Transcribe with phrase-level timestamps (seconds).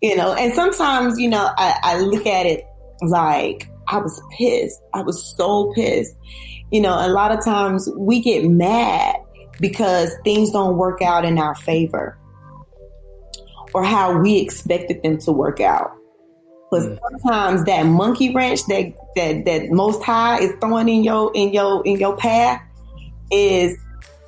[0.00, 2.64] you know, and sometimes, you know, I, I look at it
[3.02, 4.80] like I was pissed.
[4.94, 6.16] I was so pissed.
[6.70, 9.16] You know, a lot of times we get mad
[9.60, 12.16] because things don't work out in our favor
[13.74, 15.92] or how we expected them to work out.
[16.70, 16.98] But mm.
[17.10, 21.84] sometimes that monkey wrench that that that most high is throwing in your in your
[21.84, 22.62] in your path
[23.30, 23.76] is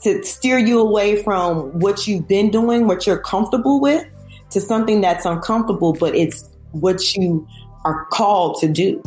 [0.02, 4.04] to steer you away from what you've been doing, what you're comfortable with,
[4.52, 7.46] to something that's uncomfortable, but it's what you
[7.84, 9.02] are called to do.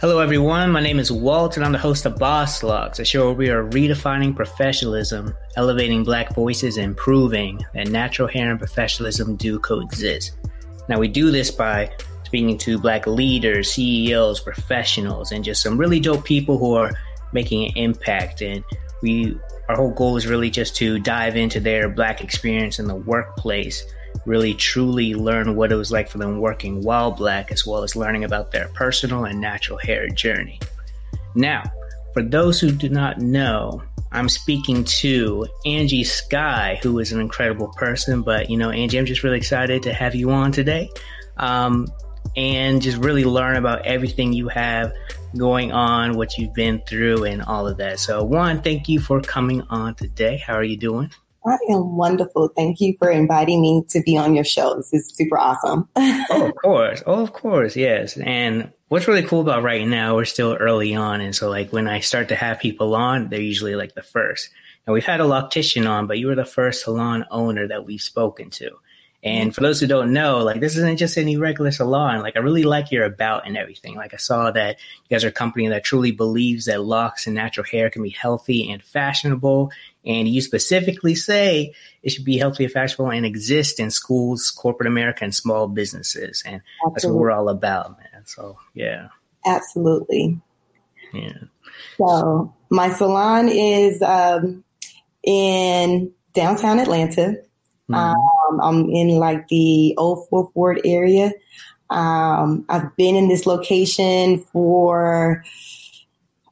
[0.00, 0.70] Hello, everyone.
[0.70, 3.50] My name is Walt, and I'm the host of Boss Logs, a show where we
[3.50, 10.38] are redefining professionalism, elevating Black voices, and proving that natural hair and professionalism do coexist.
[10.88, 11.90] Now, we do this by
[12.22, 16.92] speaking to Black leaders, CEOs, professionals, and just some really dope people who are
[17.32, 18.40] making an impact.
[18.40, 18.62] And
[19.02, 19.36] we,
[19.68, 23.84] our whole goal is really just to dive into their Black experience in the workplace
[24.24, 27.96] really truly learn what it was like for them working while black, as well as
[27.96, 30.60] learning about their personal and natural hair journey.
[31.34, 31.64] Now,
[32.12, 37.68] for those who do not know, I'm speaking to Angie Sky, who is an incredible
[37.76, 38.22] person.
[38.22, 40.90] But, you know, Angie, I'm just really excited to have you on today
[41.36, 41.86] um,
[42.36, 44.92] and just really learn about everything you have
[45.36, 47.98] going on, what you've been through, and all of that.
[47.98, 50.38] So, one, thank you for coming on today.
[50.38, 51.10] How are you doing?
[51.46, 52.48] I am wonderful.
[52.54, 54.74] Thank you for inviting me to be on your show.
[54.76, 55.88] This is super awesome.
[55.96, 57.02] oh, of course.
[57.06, 57.76] Oh, of course.
[57.76, 58.16] Yes.
[58.16, 61.20] And what's really cool about right now, we're still early on.
[61.20, 64.50] And so, like, when I start to have people on, they're usually like the first.
[64.86, 68.00] And we've had a loctician on, but you were the first salon owner that we've
[68.00, 68.70] spoken to.
[69.22, 72.20] And for those who don't know, like this isn't just any regular salon.
[72.20, 73.96] Like I really like your about and everything.
[73.96, 77.34] Like I saw that you guys are a company that truly believes that locks and
[77.34, 79.72] natural hair can be healthy and fashionable
[80.08, 84.86] and you specifically say it should be healthy and fashionable and exist in schools, corporate
[84.86, 86.42] America, and small businesses.
[86.46, 86.94] And Absolutely.
[86.94, 88.24] that's what we're all about, man.
[88.24, 89.08] So, yeah.
[89.44, 90.40] Absolutely.
[91.12, 91.38] Yeah.
[91.98, 94.64] So, my salon is um,
[95.22, 97.36] in downtown Atlanta.
[97.90, 97.94] Mm-hmm.
[97.94, 98.16] Um,
[98.60, 101.32] I'm in like the Old Fourth Ward area.
[101.90, 105.44] Um, I've been in this location for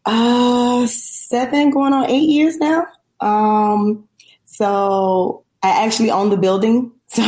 [0.07, 2.87] uh, seven, going on eight years now.
[3.21, 4.09] Um,
[4.45, 6.93] so I actually own the building.
[7.09, 7.23] So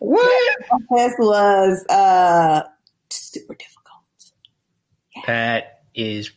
[0.00, 0.58] what?
[0.68, 2.62] process was uh,
[3.08, 4.02] super difficult.
[5.14, 5.22] Yeah.
[5.26, 6.30] That is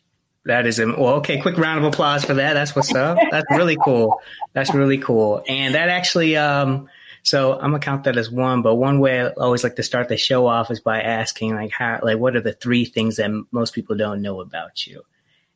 [0.46, 1.42] that is well okay.
[1.42, 2.54] Quick round of applause for that.
[2.54, 3.18] That's what's up.
[3.30, 4.22] That's really cool.
[4.54, 5.44] That's really cool.
[5.50, 6.88] And that actually um.
[7.24, 10.08] So I'm gonna count that as one, but one way I always like to start
[10.08, 13.30] the show off is by asking like how like what are the three things that
[13.52, 15.04] most people don't know about you?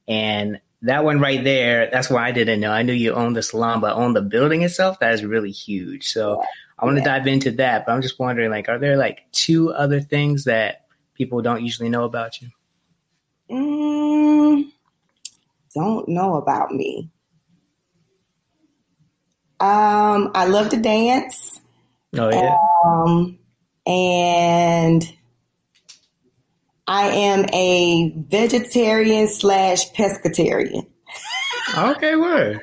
[0.08, 2.72] And that one right there, that's why I didn't know.
[2.72, 6.10] I knew you owned the salon, but own the building itself, that is really huge.
[6.10, 6.46] So yeah.
[6.78, 7.18] I want to yeah.
[7.18, 10.86] dive into that, but I'm just wondering, like, are there like two other things that
[11.14, 12.50] people don't usually know about you?
[13.50, 14.72] Mm,
[15.74, 17.10] don't know about me.
[19.64, 21.62] Um, I love to dance.
[22.18, 22.58] Oh yeah.
[22.84, 23.40] Um,
[23.88, 25.14] and
[26.86, 30.88] I am a vegetarian slash pescatarian.
[31.76, 32.60] Okay, word.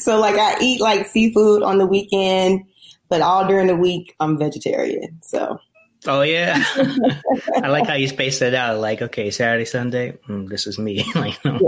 [0.00, 2.64] so like I eat like seafood on the weekend,
[3.08, 5.20] but all during the week I'm vegetarian.
[5.22, 5.58] So.
[6.06, 6.62] Oh yeah,
[7.62, 8.80] I like how you space it out.
[8.80, 11.04] Like, okay, Saturday, Sunday, mm, this is me.
[11.14, 11.58] like, yeah,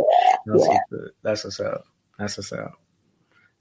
[0.44, 0.78] yeah.
[1.22, 1.84] that's what's up.
[2.19, 2.75] That's what's up.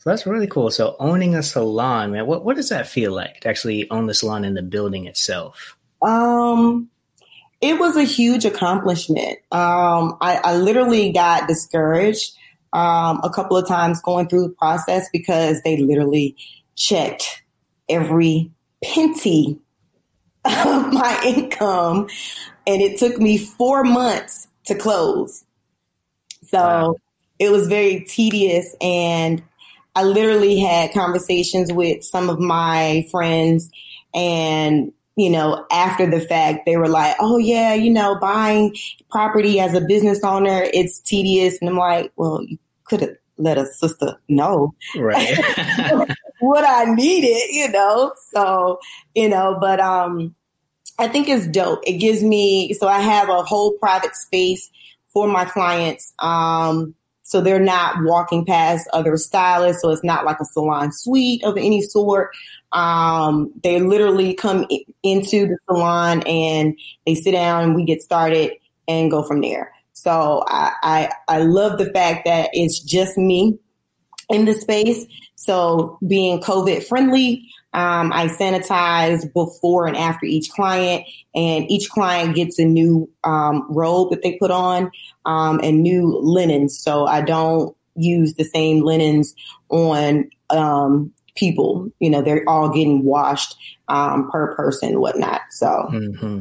[0.04, 0.70] So that's really cool.
[0.70, 4.14] So owning a salon, man, what what does that feel like to actually own the
[4.14, 5.78] salon in the building itself?
[6.02, 6.90] Um,
[7.62, 9.40] it was a huge accomplishment.
[9.54, 12.34] Um, I, I, literally got discouraged
[12.74, 16.36] um, a couple of times going through the process because they literally
[16.76, 17.42] checked
[17.88, 18.52] every
[18.84, 19.58] penny
[20.44, 22.10] of my income,
[22.68, 25.46] and it took me four months to close.
[26.44, 26.96] So wow.
[27.40, 29.42] it was very tedious, and
[29.96, 33.70] I literally had conversations with some of my friends
[34.14, 38.76] and you know, after the fact, they were like, oh, yeah, you know, buying
[39.12, 41.60] property as a business owner, it's tedious.
[41.62, 44.74] And I'm like, well, you could have let a sister know.
[44.96, 45.38] Right.
[46.40, 48.14] what I needed, you know?
[48.34, 48.80] So,
[49.14, 50.36] you know, but um,
[50.98, 51.82] I think it's dope.
[51.86, 54.70] It gives me, so I have a whole private space
[55.10, 56.12] for my clients.
[56.18, 56.96] Um,
[57.34, 59.82] so they're not walking past other stylists.
[59.82, 62.30] So it's not like a salon suite of any sort.
[62.74, 64.68] Um, they literally come
[65.02, 66.78] into the salon and
[67.08, 68.52] they sit down and we get started
[68.88, 69.74] and go from there.
[69.94, 73.58] So I, I, I love the fact that it's just me.
[74.30, 75.06] in the space.
[75.36, 82.36] So being COVID friendly, um, I sanitize before and after each client, and each client
[82.36, 84.92] gets a new um, robe that they put on
[85.26, 86.78] um, and new linens.
[86.78, 89.34] So I don't use the same linens
[89.70, 91.90] on um, people.
[92.00, 93.56] You know, they're all getting washed
[93.88, 95.42] um, per person, whatnot.
[95.52, 95.90] So.
[95.92, 96.40] Mm-hmm.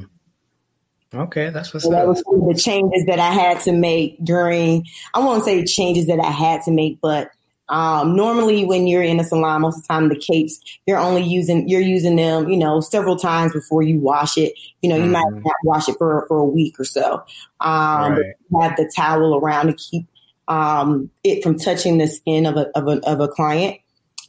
[1.15, 4.87] Okay, that's what's so that was the changes that I had to make during.
[5.13, 7.31] I won't say changes that I had to make, but
[7.73, 11.23] um, normally, when you're in a salon, most of the time the capes you're only
[11.23, 14.53] using you're using them, you know, several times before you wash it.
[14.83, 15.13] You know, you mm.
[15.13, 17.25] might not wash it for for a week or so.
[17.61, 18.35] Um, right.
[18.61, 20.07] Have the towel around to keep
[20.49, 23.79] um, it from touching the skin of a of a, of a client.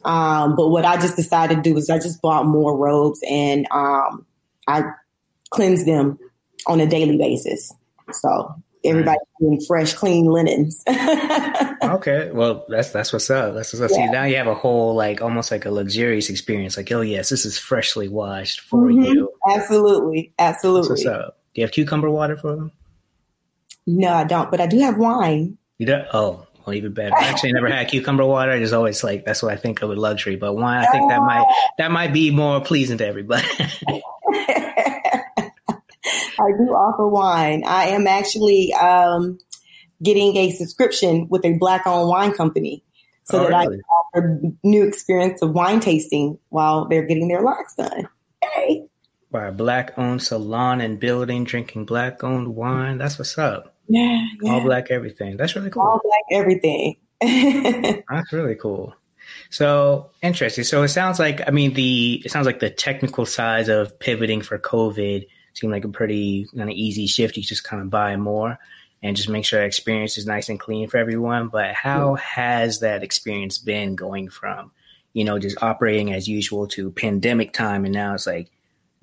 [0.06, 3.66] Um, but what I just decided to do is I just bought more robes and
[3.70, 4.24] um,
[4.66, 4.84] I
[5.50, 6.18] cleanse them
[6.66, 7.74] on a daily basis.
[8.10, 10.82] So everybody in fresh, clean linens.
[11.82, 13.54] okay, well that's that's what's up.
[13.54, 13.90] That's what's up.
[13.90, 14.06] Yeah.
[14.06, 16.76] See, now you have a whole like almost like a luxurious experience.
[16.76, 19.02] Like, oh yes, this is freshly washed for mm-hmm.
[19.02, 19.32] you.
[19.48, 20.90] Absolutely, absolutely.
[20.90, 21.38] what's up.
[21.54, 22.72] Do you have cucumber water for them?
[23.86, 25.58] No, I don't, but I do have wine.
[25.78, 26.06] You don't?
[26.12, 27.14] Oh, well, even better.
[27.14, 28.52] I actually never had cucumber water.
[28.52, 30.36] I just always like that's what I think of with luxury.
[30.36, 31.46] But wine, I think that might
[31.78, 33.46] that might be more pleasing to everybody.
[36.38, 37.64] I do offer wine.
[37.66, 39.38] I am actually um,
[40.02, 42.84] getting a subscription with a black owned wine company
[43.24, 43.78] so oh, that really?
[43.78, 48.08] I can offer new experience of wine tasting while they're getting their locks done.
[48.42, 48.84] Hey.
[49.30, 52.98] By a black owned salon and building, drinking black owned wine.
[52.98, 53.74] That's what's up.
[53.88, 54.52] Yeah, yeah.
[54.52, 55.36] All black everything.
[55.36, 55.82] That's really cool.
[55.82, 56.96] All black everything.
[57.20, 58.94] That's really cool.
[59.50, 60.64] So interesting.
[60.64, 64.42] So it sounds like I mean the it sounds like the technical size of pivoting
[64.42, 67.36] for COVID seemed like a pretty kind of easy shift.
[67.36, 68.58] You just kind of buy more
[69.02, 71.48] and just make sure that experience is nice and clean for everyone.
[71.48, 74.72] But how has that experience been going from,
[75.12, 78.50] you know, just operating as usual to pandemic time, and now it's like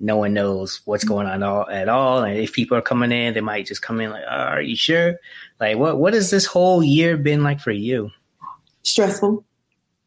[0.00, 2.24] no one knows what's going on all, at all.
[2.24, 4.76] And if people are coming in, they might just come in like, oh, "Are you
[4.76, 5.16] sure?"
[5.60, 8.10] Like, what what has this whole year been like for you?
[8.82, 9.44] Stressful.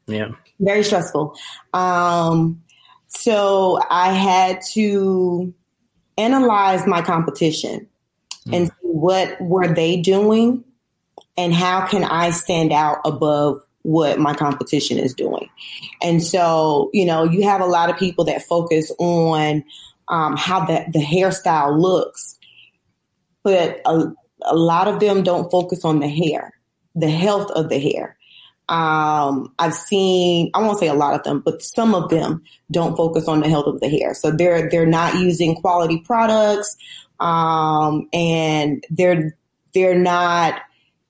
[0.08, 0.32] Yeah.
[0.60, 1.38] Very stressful.
[1.74, 2.62] Um,
[3.08, 5.54] so I had to
[6.18, 7.88] analyze my competition
[8.48, 8.56] mm.
[8.56, 10.64] and see what were they doing
[11.38, 15.48] and how can I stand out above what my competition is doing.
[16.02, 19.64] And so, you know, you have a lot of people that focus on
[20.08, 22.38] um, how the, the hairstyle looks,
[23.44, 26.54] but a, a lot of them don't focus on the hair,
[26.96, 28.18] the health of the hair.
[28.68, 32.98] Um, I've seen, I won't say a lot of them, but some of them don't
[32.98, 34.14] focus on the health of the hair.
[34.14, 36.76] So they're, they're not using quality products.
[37.20, 39.38] Um, and they're,
[39.74, 40.62] they're not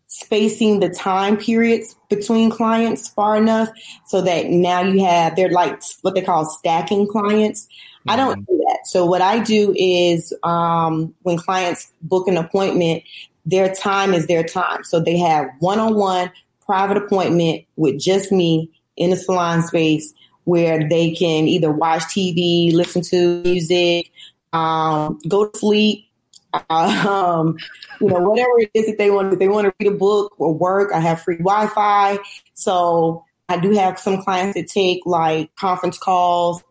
[0.07, 3.69] spacing the time periods between clients far enough
[4.05, 7.65] so that now you have, they're like what they call stacking clients.
[7.65, 8.09] Mm-hmm.
[8.11, 8.79] I don't do that.
[8.85, 13.03] So what I do is, um, when clients book an appointment,
[13.45, 14.83] their time is their time.
[14.83, 16.31] So they have one-on-one
[16.65, 20.13] private appointment with just me in a salon space
[20.45, 24.11] where they can either watch TV, listen to music,
[24.53, 26.07] um, go to sleep,
[26.69, 27.57] um,
[27.99, 29.33] you know, whatever it is that they want.
[29.33, 32.19] If they want to read a book or work, I have free Wi-Fi.
[32.53, 36.63] So I do have some clients that take like conference calls,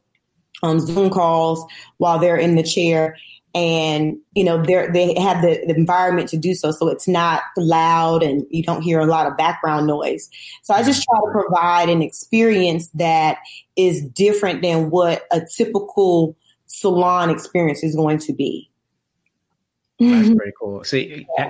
[0.62, 1.64] um, Zoom calls
[1.98, 3.16] while they're in the chair
[3.54, 6.70] and you know they they have the, the, environment to do so.
[6.72, 10.28] So it's not loud and you don't hear a lot of background noise.
[10.62, 13.38] So i just try to provide an experience that
[13.76, 18.70] is different than what a typical salon experience is going to be.
[20.00, 20.82] That's very cool.
[20.84, 20.96] So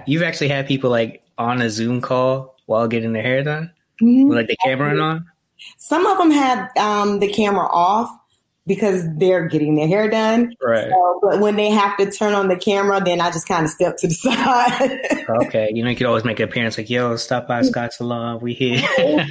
[0.06, 3.72] you've actually had people like on a zoom call while getting their hair done?
[4.02, 4.28] Mm-hmm.
[4.28, 5.26] with like the camera on?
[5.78, 8.10] Some of them have um, the camera off
[8.66, 10.54] because they're getting their hair done.
[10.62, 10.88] Right.
[10.88, 13.70] So, but when they have to turn on the camera, then I just kind of
[13.70, 15.26] step to the side.
[15.46, 15.70] okay.
[15.72, 18.40] You know, you could always make an appearance like, yo, stop by Scott's Salon.
[18.40, 18.82] We here.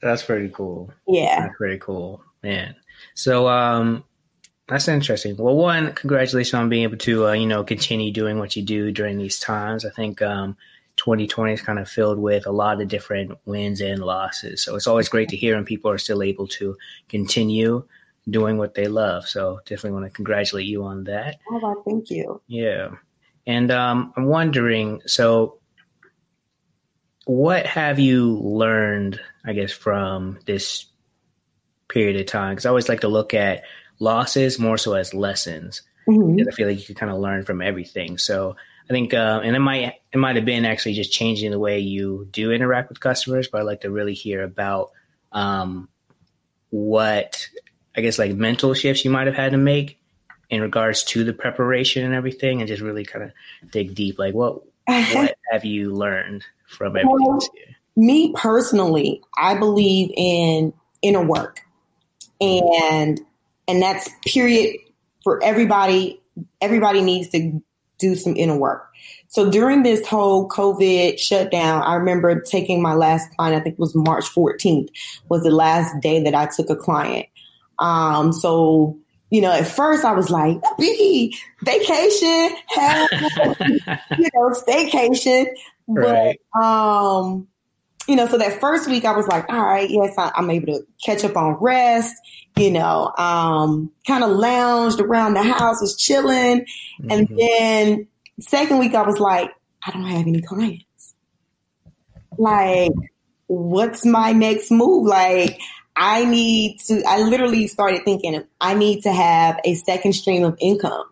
[0.00, 0.90] That's pretty cool.
[1.08, 1.40] Yeah.
[1.40, 2.22] That's pretty cool.
[2.42, 2.74] Man.
[3.14, 4.04] So, um,
[4.66, 5.36] that's interesting.
[5.36, 8.92] Well, one, congratulations on being able to, uh, you know, continue doing what you do
[8.92, 9.84] during these times.
[9.86, 10.56] I think, um,
[11.04, 14.62] 2020 is kind of filled with a lot of different wins and losses.
[14.62, 16.78] So it's always great to hear when people are still able to
[17.10, 17.86] continue
[18.30, 19.28] doing what they love.
[19.28, 21.36] So definitely want to congratulate you on that.
[21.50, 22.40] Oh, well, thank you.
[22.46, 22.92] Yeah.
[23.46, 25.58] And um, I'm wondering, so
[27.26, 30.86] what have you learned, I guess, from this
[31.86, 32.52] period of time?
[32.52, 33.64] Because I always like to look at
[33.98, 35.82] losses more so as lessons.
[36.08, 36.36] Mm-hmm.
[36.36, 38.16] Because I feel like you can kind of learn from everything.
[38.16, 38.56] So
[38.88, 41.78] I think, uh, and it might it might have been actually just changing the way
[41.78, 44.90] you do interact with customers, but I'd like to really hear about
[45.32, 45.88] um,
[46.70, 47.48] what
[47.96, 49.98] I guess like mental shifts you might have had to make
[50.50, 53.32] in regards to the preparation and everything, and just really kind of
[53.70, 54.18] dig deep.
[54.18, 57.10] Like, what what have you learned from everything?
[57.10, 57.40] Well,
[57.96, 61.60] me personally, I believe in inner work,
[62.38, 63.18] and
[63.66, 64.76] and that's period
[65.22, 66.20] for everybody.
[66.60, 67.62] Everybody needs to
[67.98, 68.90] do some inner work.
[69.28, 73.56] So during this whole COVID shutdown, I remember taking my last client.
[73.56, 74.88] I think it was March 14th
[75.28, 77.26] was the last day that I took a client.
[77.78, 78.96] Um, so
[79.30, 83.08] you know, at first I was like, "B vacation, hell,
[84.16, 85.46] you know, staycation."
[85.88, 86.38] Right.
[86.52, 87.48] But um,
[88.06, 90.66] you know, so that first week I was like, "All right, yes, I, I'm able
[90.66, 92.14] to catch up on rest."
[92.56, 96.66] You know, um, kind of lounged around the house, was chilling,
[97.00, 97.10] mm-hmm.
[97.10, 98.06] and then
[98.40, 99.50] second week I was like,
[99.86, 101.14] "I don't have any clients."
[102.38, 102.92] Like,
[103.46, 105.06] what's my next move?
[105.06, 105.60] Like,
[105.96, 110.56] I need to, I literally started thinking, I need to have a second stream of
[110.60, 111.04] income.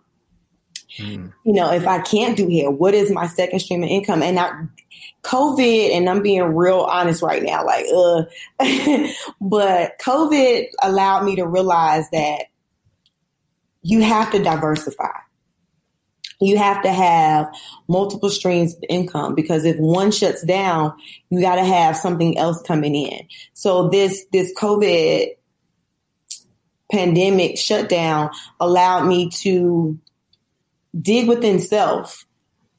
[0.99, 1.33] Mm.
[1.45, 4.23] You know, if I can't do hair, what is my second stream of income?
[4.23, 4.65] And I,
[5.23, 8.25] COVID, and I'm being real honest right now, like, uh,
[9.41, 12.47] but COVID allowed me to realize that
[13.83, 15.13] you have to diversify
[16.43, 17.55] you have to have
[17.89, 20.93] multiple streams of income because if one shuts down,
[21.31, 23.21] you got to have something else coming in.
[23.55, 25.29] So this, this COVID
[26.91, 29.99] pandemic shutdown allowed me to
[31.01, 32.27] dig within self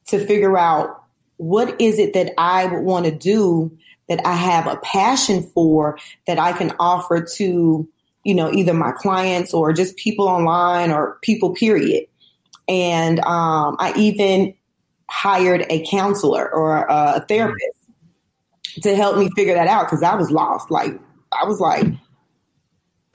[0.08, 1.03] to figure out
[1.44, 3.70] what is it that I would want to do
[4.08, 7.86] that I have a passion for that I can offer to,
[8.24, 12.06] you know, either my clients or just people online or people period.
[12.66, 14.54] And um, I even
[15.10, 17.78] hired a counselor or a therapist
[18.82, 20.70] to help me figure that out because I was lost.
[20.70, 20.98] Like,
[21.30, 21.86] I was like,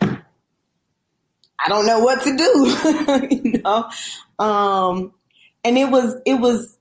[0.02, 3.90] I don't know what to do, you know?
[4.38, 5.14] Um,
[5.64, 6.79] and it was, it was,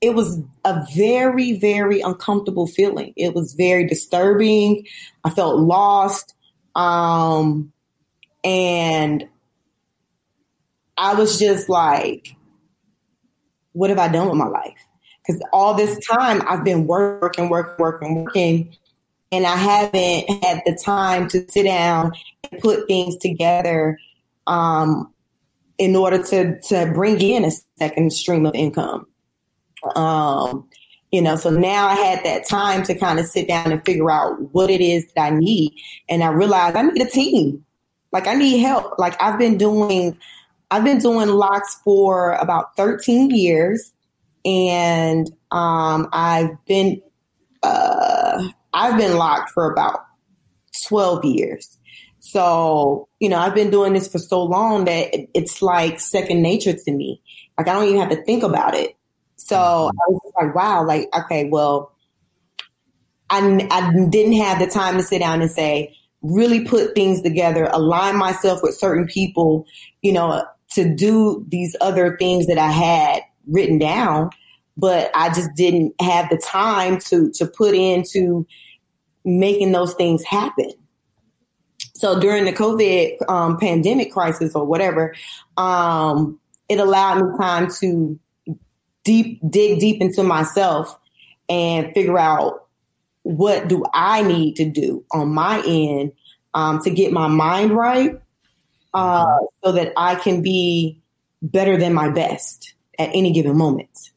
[0.00, 3.12] it was a very, very uncomfortable feeling.
[3.16, 4.86] It was very disturbing.
[5.24, 6.34] I felt lost.
[6.74, 7.72] Um,
[8.42, 9.28] and
[10.96, 12.34] I was just like,
[13.72, 14.78] what have I done with my life?
[15.26, 18.76] Because all this time I've been working, working, working, working,
[19.30, 22.12] and I haven't had the time to sit down
[22.50, 23.98] and put things together
[24.46, 25.12] um,
[25.78, 29.06] in order to to bring in a second stream of income.
[29.96, 30.68] Um,
[31.10, 34.10] you know, so now I had that time to kind of sit down and figure
[34.10, 35.74] out what it is that I need,
[36.08, 37.64] and I realized I need a team.
[38.12, 38.98] Like I need help.
[38.98, 40.16] Like I've been doing
[40.70, 43.92] I've been doing locks for about 13 years,
[44.44, 47.02] and um, I've been
[47.62, 50.04] uh, I've been locked for about
[50.86, 51.76] 12 years.
[52.20, 56.72] So you know, I've been doing this for so long that it's like second nature
[56.72, 57.20] to me.
[57.58, 58.96] Like I don't even have to think about it.
[59.50, 59.98] So mm-hmm.
[59.98, 61.92] I was like, wow, like okay, well,
[63.30, 67.68] I I didn't have the time to sit down and say really put things together,
[67.72, 69.66] align myself with certain people,
[70.02, 74.30] you know, to do these other things that I had written down,
[74.76, 78.46] but I just didn't have the time to to put into
[79.24, 80.70] making those things happen.
[81.96, 85.12] So during the COVID um, pandemic crisis or whatever,
[85.56, 86.38] um,
[86.68, 88.18] it allowed me time to
[89.04, 90.98] deep dig deep into myself
[91.48, 92.66] and figure out
[93.22, 96.12] what do I need to do on my end
[96.54, 98.20] um, to get my mind right
[98.94, 101.00] uh, so that I can be
[101.42, 104.10] better than my best at any given moment,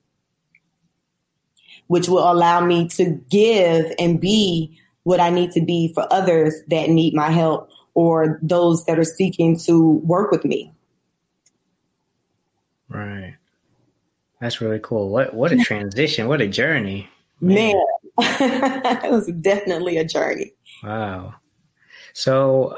[1.87, 6.55] which will allow me to give and be what I need to be for others
[6.69, 10.73] that need my help or those that are seeking to work with me.
[12.89, 13.35] Right.
[14.43, 15.07] That's really cool.
[15.07, 16.27] What what a transition.
[16.27, 17.09] What a journey.
[17.39, 17.81] Man,
[18.19, 19.01] Man.
[19.05, 20.53] it was definitely a journey.
[20.83, 21.35] Wow.
[22.11, 22.77] So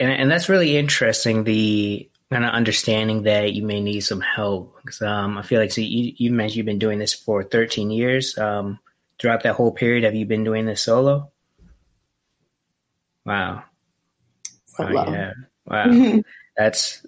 [0.00, 1.44] and, and that's really interesting.
[1.44, 5.70] The kind of understanding that you may need some help because um, I feel like
[5.70, 8.38] so you, you mentioned you've been doing this for 13 years.
[8.38, 8.78] Um,
[9.18, 11.30] throughout that whole period, have you been doing this solo?
[13.26, 13.64] Wow.
[14.64, 14.94] Solo.
[14.94, 15.32] Wow, yeah.
[15.66, 16.22] Wow.
[16.56, 17.04] That's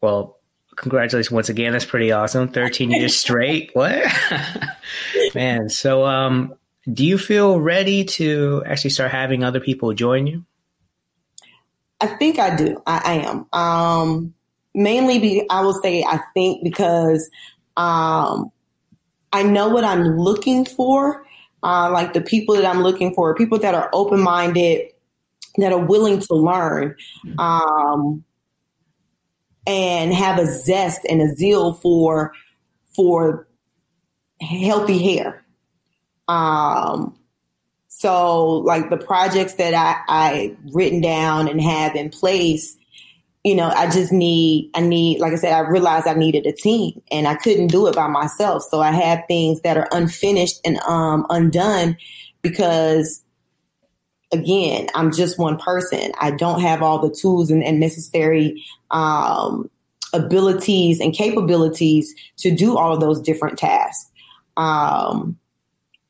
[0.00, 0.37] well.
[0.78, 1.72] Congratulations once again.
[1.72, 2.48] That's pretty awesome.
[2.48, 3.70] 13 years straight.
[3.72, 4.00] What?
[5.34, 5.68] Man.
[5.68, 6.54] So, um,
[6.92, 10.44] do you feel ready to actually start having other people join you?
[12.00, 12.80] I think I do.
[12.86, 13.46] I, I am.
[13.52, 14.34] Um,
[14.72, 17.28] mainly, be, I will say I think because
[17.76, 18.52] um,
[19.32, 21.24] I know what I'm looking for.
[21.64, 24.92] Uh, like the people that I'm looking for, people that are open minded,
[25.56, 26.94] that are willing to learn,
[27.38, 28.22] um,
[29.68, 32.32] and have a zest and a zeal for
[32.96, 33.46] for
[34.40, 35.44] healthy hair.
[36.26, 37.16] Um,
[37.86, 42.76] so like the projects that I, I written down and have in place,
[43.44, 46.52] you know, I just need, I need, like I said, I realized I needed a
[46.52, 48.62] team and I couldn't do it by myself.
[48.70, 51.96] So I have things that are unfinished and um, undone
[52.42, 53.22] because
[54.32, 56.12] again, I'm just one person.
[56.20, 59.70] I don't have all the tools and, and necessary um,
[60.12, 64.10] abilities and capabilities to do all of those different tasks.
[64.56, 65.38] Um,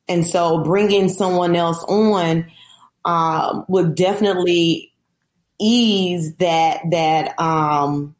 [0.07, 2.45] and so bringing someone else on
[3.05, 4.91] um, would definitely
[5.59, 8.15] ease that that um,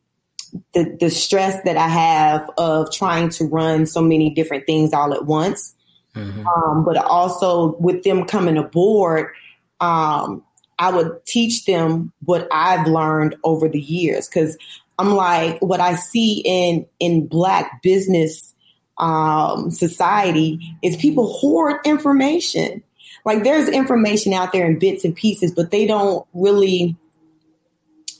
[0.74, 5.14] the the stress that I have of trying to run so many different things all
[5.14, 5.76] at once.
[6.16, 6.48] Mm-hmm.
[6.48, 9.32] Um, but also with them coming aboard,
[9.80, 10.44] um,
[10.80, 14.58] I would teach them what I've learned over the years because
[14.98, 18.54] I'm like what I see in in black business
[18.98, 22.84] um, society is people hoard information.
[23.26, 26.96] Like there's information out there in bits and pieces, but they don't really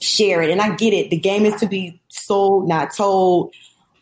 [0.00, 0.50] share it.
[0.50, 1.10] And I get it.
[1.10, 3.54] The game is to be sold, not told.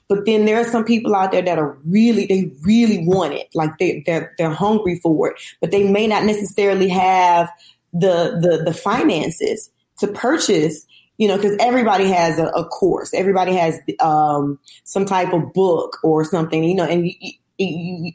[0.08, 3.48] But then there are some people out there that are really, they really want it.
[3.54, 7.50] Like they, they're, they're hungry for it, but they may not necessarily have
[7.92, 10.86] the, the, the finances to purchase
[11.18, 15.98] you know, because everybody has a, a, course, everybody has um, some type of book
[16.04, 18.12] or something, you know, and you, you,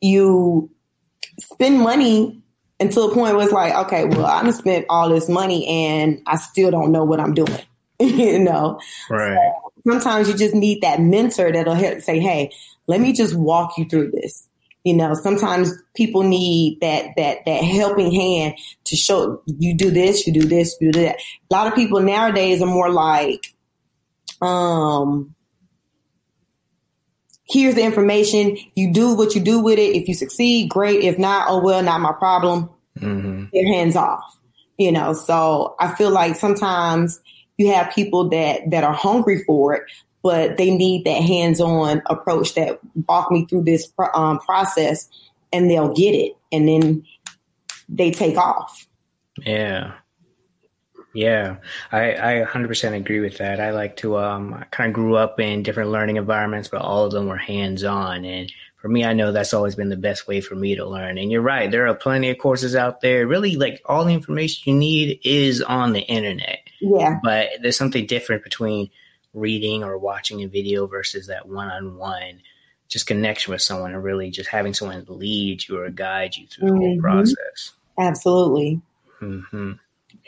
[0.00, 0.70] you
[1.40, 2.40] spend money
[2.80, 6.36] until the point where it's like, okay, well, I'm spent all this money and I
[6.36, 7.62] still don't know what I'm doing,
[8.00, 8.80] you know.
[9.10, 9.52] Right.
[9.74, 12.52] So sometimes you just need that mentor that'll help say, hey,
[12.86, 14.48] let me just walk you through this.
[14.84, 18.54] You know, sometimes people need that that that helping hand
[18.84, 21.16] to show you do this, you do this, you do that.
[21.50, 23.54] A lot of people nowadays are more like,
[24.40, 25.34] um,
[27.48, 28.56] here's the information.
[28.74, 29.96] You do what you do with it.
[29.96, 31.02] If you succeed, great.
[31.02, 32.70] If not, oh well, not my problem.
[32.98, 33.46] Mm-hmm.
[33.52, 34.38] Your hands off.
[34.78, 37.20] You know, so I feel like sometimes
[37.56, 39.82] you have people that that are hungry for it,
[40.28, 45.08] but they need that hands-on approach that walk me through this um, process
[45.54, 47.02] and they'll get it and then
[47.88, 48.86] they take off.
[49.38, 49.94] Yeah.
[51.14, 51.56] Yeah.
[51.90, 53.58] I i 100% agree with that.
[53.58, 57.06] I like to um i kind of grew up in different learning environments but all
[57.06, 60.42] of them were hands-on and for me i know that's always been the best way
[60.42, 63.26] for me to learn and you're right there are plenty of courses out there.
[63.26, 66.58] Really like all the information you need is on the internet.
[66.82, 67.18] Yeah.
[67.22, 68.90] But there's something different between
[69.34, 72.40] reading or watching a video versus that one-on-one
[72.88, 76.68] just connection with someone and really just having someone lead you or guide you through
[76.68, 76.82] the mm-hmm.
[76.82, 77.72] whole process.
[77.98, 78.80] Absolutely.
[79.20, 79.72] Mm-hmm.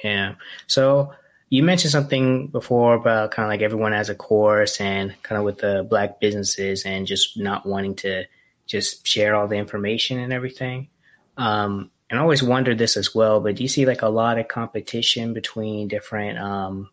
[0.05, 0.35] Yeah.
[0.67, 1.13] So
[1.49, 5.45] you mentioned something before about kind of like everyone has a course and kind of
[5.45, 8.25] with the black businesses and just not wanting to
[8.67, 10.89] just share all the information and everything.
[11.37, 14.39] Um, and I always wondered this as well, but do you see like a lot
[14.39, 16.91] of competition between different um,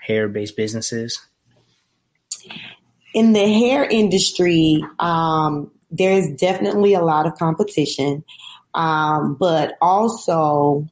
[0.00, 1.20] hair based businesses?
[3.14, 8.24] In the hair industry, um, there's definitely a lot of competition,
[8.74, 10.88] um, but also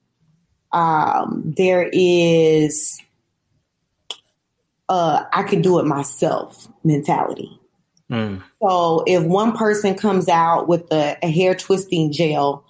[0.73, 3.01] um, there is
[4.89, 7.59] uh, I can do it myself mentality.
[8.11, 8.43] Mm.
[8.61, 12.65] So if one person comes out with a, a hair twisting gel,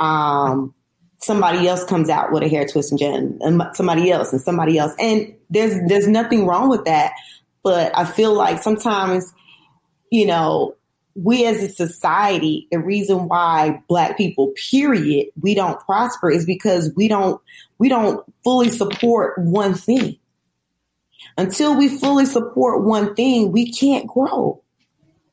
[0.00, 0.74] um,
[1.18, 4.94] somebody else comes out with a hair twisting gel, and somebody else, and somebody else,
[4.98, 7.12] and there's there's nothing wrong with that.
[7.66, 9.34] But I feel like sometimes,
[10.12, 10.76] you know,
[11.16, 16.92] we as a society, the reason why black people, period, we don't prosper is because
[16.94, 17.42] we don't
[17.78, 20.16] we don't fully support one thing.
[21.36, 24.62] Until we fully support one thing, we can't grow.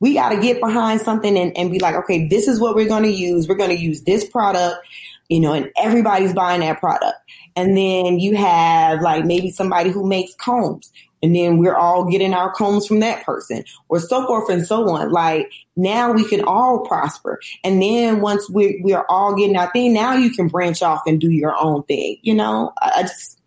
[0.00, 2.88] We got to get behind something and, and be like, okay, this is what we're
[2.88, 3.46] going to use.
[3.46, 4.84] We're going to use this product,
[5.28, 7.16] you know, and everybody's buying that product.
[7.54, 10.90] And then you have like maybe somebody who makes combs
[11.24, 14.90] and then we're all getting our combs from that person or so forth and so
[14.90, 15.10] on.
[15.10, 17.40] Like now we can all prosper.
[17.64, 21.18] And then once we, we're all getting our thing, now you can branch off and
[21.18, 22.18] do your own thing.
[22.20, 23.40] You know, I, I just,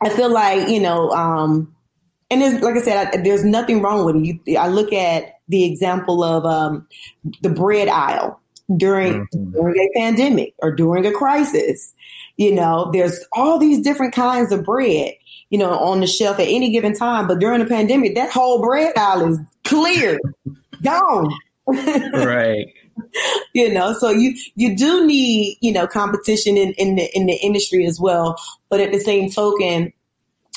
[0.00, 1.74] I feel like, you know, um,
[2.30, 4.40] and there's, like I said, I, there's nothing wrong with it.
[4.46, 6.86] You, I look at the example of, um,
[7.42, 8.40] the bread aisle
[8.76, 9.50] during, mm-hmm.
[9.50, 11.92] during a pandemic or during a crisis.
[12.36, 15.14] You know, there's all these different kinds of bread
[15.54, 17.28] you know, on the shelf at any given time.
[17.28, 20.18] But during the pandemic, that whole bread aisle is clear,
[20.82, 21.32] gone.
[21.68, 22.66] right.
[23.54, 27.34] you know, so you you do need you know competition in in the in the
[27.34, 28.36] industry as well.
[28.68, 29.92] But at the same token,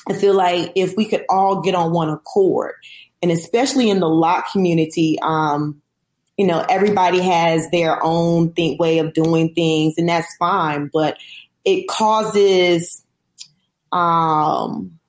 [0.10, 2.74] I feel like if we could all get on one accord,
[3.22, 5.80] and especially in the lock community, um,
[6.38, 10.90] you know, everybody has their own think way of doing things, and that's fine.
[10.92, 11.20] But
[11.66, 13.04] it causes,
[13.91, 15.00] um,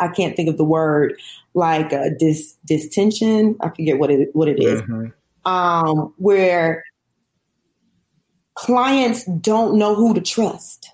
[0.00, 1.14] I can't think of the word
[1.54, 3.56] like a dis distension.
[3.60, 4.80] I forget what it what it is.
[4.82, 5.06] Mm-hmm.
[5.50, 6.84] Um, where
[8.54, 10.90] clients don't know who to trust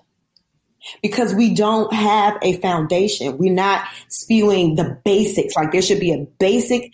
[1.01, 3.37] because we don't have a foundation.
[3.37, 5.55] We're not spewing the basics.
[5.55, 6.91] Like there should be a basic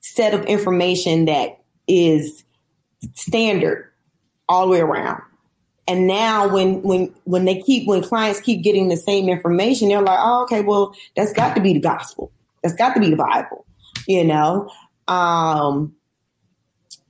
[0.00, 2.44] set of information that is
[3.14, 3.90] standard
[4.48, 5.22] all the way around.
[5.88, 10.02] And now when when when they keep when clients keep getting the same information, they're
[10.02, 12.32] like, oh, okay, well, that's got to be the gospel.
[12.62, 13.64] That's got to be the Bible,
[14.08, 14.70] you know?
[15.06, 15.94] Um,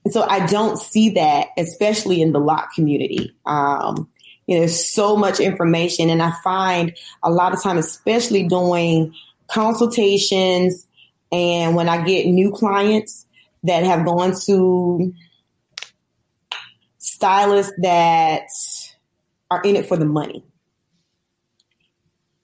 [0.09, 3.35] so I don't see that, especially in the lock community.
[3.45, 4.09] Um,
[4.45, 9.13] you know, there's so much information, and I find a lot of time, especially doing
[9.47, 10.85] consultations
[11.31, 13.25] and when I get new clients
[13.63, 15.13] that have gone to
[17.17, 18.47] stylists that
[19.49, 20.45] are in it for the money,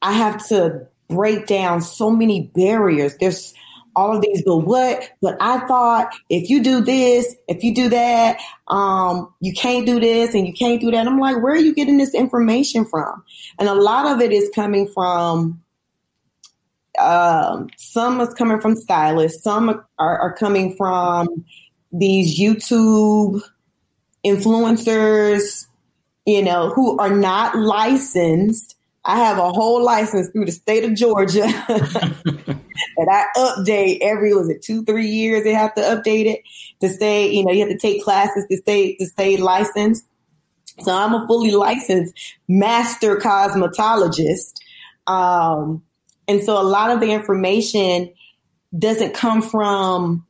[0.01, 3.15] I have to break down so many barriers.
[3.19, 3.53] There's
[3.95, 5.11] all of these, but what?
[5.21, 9.99] But I thought if you do this, if you do that, um, you can't do
[9.99, 11.05] this and you can't do that.
[11.05, 13.23] I'm like, where are you getting this information from?
[13.59, 15.61] And a lot of it is coming from
[16.99, 21.45] um, some is coming from stylists, some are, are coming from
[21.91, 23.41] these YouTube
[24.25, 25.67] influencers,
[26.25, 28.75] you know, who are not licensed.
[29.05, 31.41] I have a whole license through the state of Georgia
[32.97, 36.41] that I update every was it two three years they have to update it
[36.79, 40.05] to stay you know you have to take classes to stay to stay licensed.
[40.79, 42.15] So I'm a fully licensed
[42.47, 44.53] master cosmetologist.
[45.05, 45.83] Um,
[46.27, 48.11] and so a lot of the information
[48.77, 50.25] doesn't come from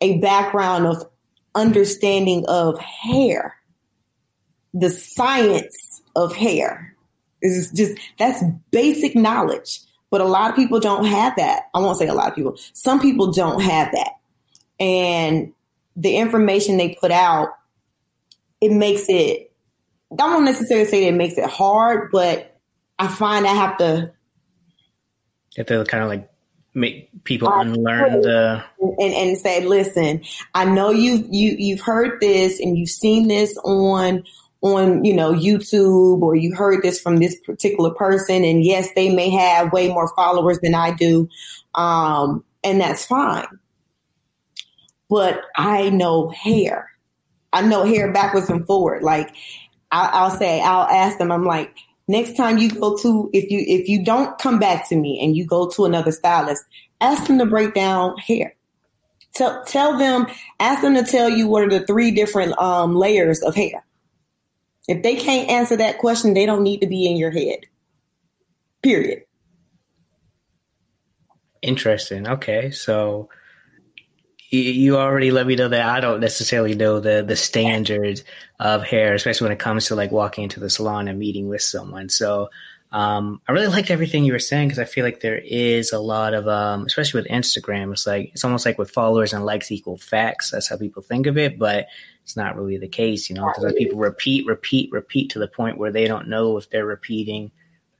[0.00, 1.04] a background of
[1.54, 3.56] understanding of hair,
[4.72, 6.90] the science of hair.
[7.42, 11.64] Is just that's basic knowledge, but a lot of people don't have that.
[11.74, 12.56] I won't say a lot of people.
[12.72, 14.12] Some people don't have that,
[14.80, 15.52] and
[15.94, 17.50] the information they put out,
[18.62, 19.52] it makes it.
[20.18, 22.56] I won't necessarily say it makes it hard, but
[22.98, 24.12] I find I have to
[25.58, 26.30] have to kind of like
[26.74, 30.22] make people unlearn the and, and say, listen,
[30.54, 34.24] I know you you you've heard this and you've seen this on
[34.60, 39.14] on you know YouTube or you heard this from this particular person, and yes, they
[39.14, 41.28] may have way more followers than I do,
[41.74, 43.46] um, and that's fine.
[45.08, 46.90] But I know hair.
[47.52, 49.02] I know hair backwards and forward.
[49.02, 49.34] Like
[49.92, 51.30] I, I'll say, I'll ask them.
[51.30, 51.76] I'm like,
[52.08, 55.36] next time you go to if you if you don't come back to me and
[55.36, 56.64] you go to another stylist
[57.00, 58.54] ask them to break down hair.
[59.34, 60.26] Tell tell them
[60.60, 63.84] ask them to tell you what are the three different um, layers of hair.
[64.86, 67.60] If they can't answer that question they don't need to be in your head.
[68.82, 69.22] Period.
[71.62, 72.28] Interesting.
[72.28, 73.28] Okay so
[74.60, 78.24] you already let me know that I don't necessarily know the the standards
[78.60, 81.62] of hair, especially when it comes to like walking into the salon and meeting with
[81.62, 82.08] someone.
[82.08, 82.50] So
[82.94, 85.98] um, I really liked everything you were saying because I feel like there is a
[85.98, 89.72] lot of, um, especially with Instagram, it's like it's almost like with followers and likes
[89.72, 90.52] equal facts.
[90.52, 91.88] That's how people think of it, but
[92.22, 95.76] it's not really the case, you know, because people repeat, repeat, repeat to the point
[95.76, 97.50] where they don't know if they're repeating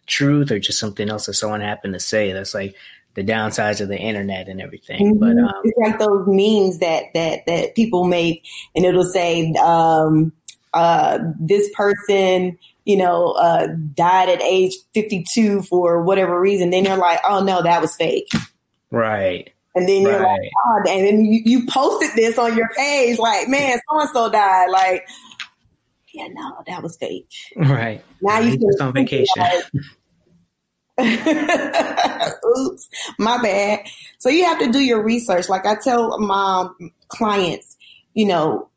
[0.06, 2.32] truth or just something else that someone happened to say.
[2.32, 2.76] That's like
[3.14, 5.14] the downsides of the internet and everything.
[5.14, 5.18] Mm-hmm.
[5.18, 10.32] But um, it's like those memes that that that people make, and it'll say um,
[10.72, 16.70] uh, this person, you know, uh, died at age fifty two for whatever reason.
[16.70, 18.28] Then you're like, oh no, that was fake.
[18.90, 19.50] Right.
[19.76, 20.40] And then you're right.
[20.40, 24.10] like, oh, and then you, you posted this on your page, like, man, so and
[24.10, 24.70] so died.
[24.70, 25.04] Like,
[26.12, 27.28] yeah, no, that was fake.
[27.56, 28.04] Right.
[28.22, 29.26] Now you just on vacation.
[29.36, 29.64] Like,
[31.00, 33.80] Oops, my bad.
[34.18, 35.48] So you have to do your research.
[35.48, 36.68] Like I tell my
[37.08, 37.76] clients,
[38.14, 38.68] you know,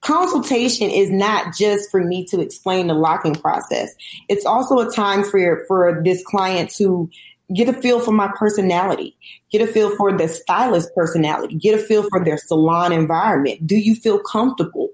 [0.00, 3.94] consultation is not just for me to explain the locking process.
[4.28, 7.10] It's also a time for for this client to
[7.54, 9.16] get a feel for my personality,
[9.50, 13.66] get a feel for the stylist personality, get a feel for their salon environment.
[13.66, 14.88] Do you feel comfortable?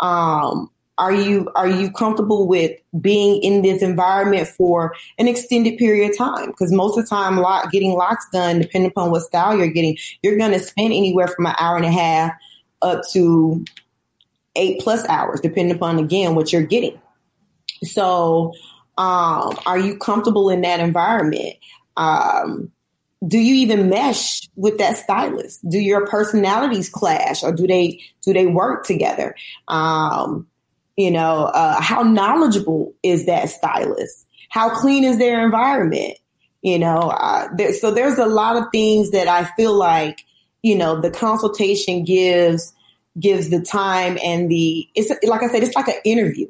[0.00, 6.10] Um, are you are you comfortable with being in this environment for an extended period
[6.10, 6.46] of time?
[6.48, 9.96] Because most of the time, lock, getting locks done, depending upon what style you're getting,
[10.22, 12.32] you're going to spend anywhere from an hour and a half
[12.82, 13.64] up to
[14.56, 17.00] eight plus hours, depending upon again what you're getting.
[17.82, 18.52] So,
[18.98, 21.56] um, are you comfortable in that environment?
[21.96, 22.70] Um,
[23.26, 25.66] do you even mesh with that stylist?
[25.68, 29.34] Do your personalities clash, or do they do they work together?
[29.68, 30.46] Um,
[31.00, 34.26] you know, uh, how knowledgeable is that stylist?
[34.50, 36.18] How clean is their environment?
[36.60, 40.26] You know, uh, there, so there's a lot of things that I feel like,
[40.60, 42.74] you know, the consultation gives
[43.18, 46.46] gives the time and the it's like I said, it's like an interview.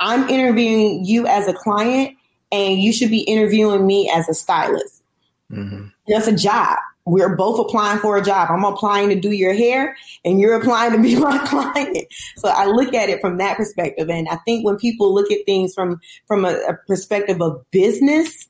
[0.00, 2.16] I'm interviewing you as a client,
[2.50, 5.02] and you should be interviewing me as a stylist.
[5.50, 5.88] Mm-hmm.
[6.08, 8.48] That's a job we're both applying for a job.
[8.50, 12.06] I'm applying to do your hair and you're applying to be my client.
[12.36, 14.08] So I look at it from that perspective.
[14.08, 18.48] And I think when people look at things from, from a, a perspective of business,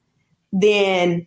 [0.52, 1.26] then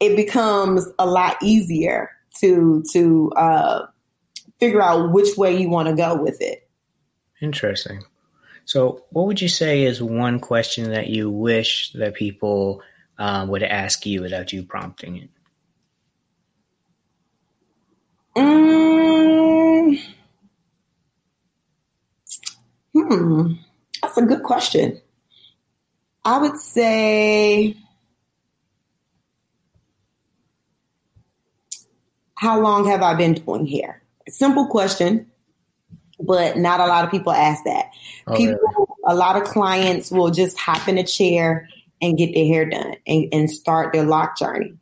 [0.00, 3.86] it becomes a lot easier to, to, uh,
[4.60, 6.68] figure out which way you want to go with it.
[7.42, 8.02] Interesting.
[8.64, 12.82] So, what would you say is one question that you wish that people
[13.18, 15.30] um, would ask you without you prompting it?
[18.36, 19.98] Mm,
[22.92, 23.52] hmm,
[24.02, 25.00] that's a good question.
[26.24, 27.76] I would say,
[32.34, 34.02] how long have I been doing hair?
[34.28, 35.30] Simple question,
[36.18, 37.90] but not a lot of people ask that.
[38.26, 38.86] Oh, people, really?
[39.06, 41.68] a lot of clients will just hop in a chair
[42.00, 44.74] and get their hair done and, and start their lock journey.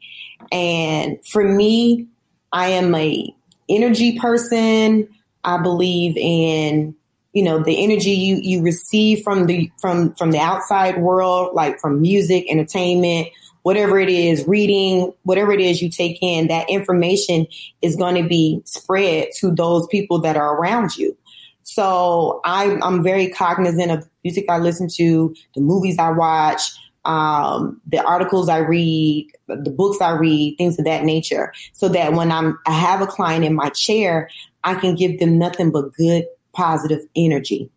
[0.51, 2.07] And for me,
[2.53, 3.35] I am a
[3.75, 5.09] energy person.
[5.45, 6.95] I believe in
[7.33, 11.81] you know the energy you you receive from the from from the outside world, like
[11.81, 13.29] from music, entertainment,
[13.63, 16.49] whatever it is, reading, whatever it is you take in.
[16.49, 17.47] That information
[17.81, 21.17] is going to be spread to those people that are around you.
[21.63, 26.61] So I, I'm very cognizant of the music I listen to, the movies I watch,
[27.05, 32.13] um, the articles I read, the books I read, things of that nature, so that
[32.13, 34.31] when I'm I have a client in my chair,
[34.65, 37.71] I can give them nothing but good, positive energy.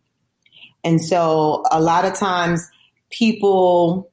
[0.84, 2.70] And so a lot of times
[3.10, 4.10] people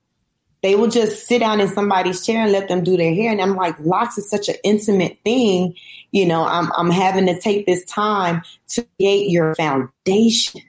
[0.63, 3.30] they will just sit down in somebody's chair and let them do their hair.
[3.32, 5.76] And I'm like, locks is such an intimate thing.
[6.12, 10.62] You know, I'm I'm having to take this time to create your foundation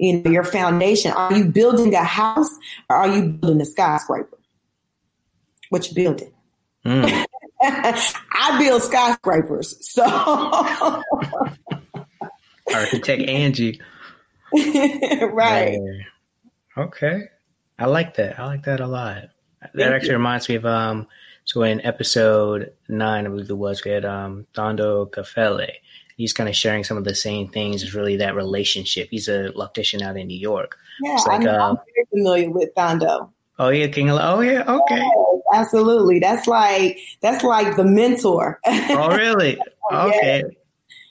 [0.00, 1.12] you know, your foundation.
[1.12, 2.50] Are you building a house
[2.88, 4.38] or are you building a skyscraper?
[5.68, 6.32] What you building?
[6.84, 7.26] Mm.
[7.62, 9.76] I build skyscrapers.
[9.88, 10.02] So
[12.74, 13.78] architect Angie.
[15.32, 15.78] right.
[16.78, 17.24] Okay.
[17.78, 18.40] I like that.
[18.40, 19.28] I like that a lot.
[19.60, 20.16] Thank that actually you.
[20.16, 21.06] reminds me of um
[21.44, 25.70] so in episode nine, I believe it was, we had um Dondo Cafele
[26.20, 27.82] he's kind of sharing some of the same things.
[27.82, 29.08] Is really that relationship.
[29.10, 30.76] He's a loctician out in New York.
[31.02, 33.30] Yeah, like, I'm, uh, I'm, very familiar with Dondo.
[33.58, 34.96] Oh yeah, King of Oh yeah, okay.
[34.96, 36.18] Yes, absolutely.
[36.18, 38.60] That's like that's like the mentor.
[38.66, 39.58] oh really?
[39.92, 40.44] Okay.
[40.44, 40.52] Yes.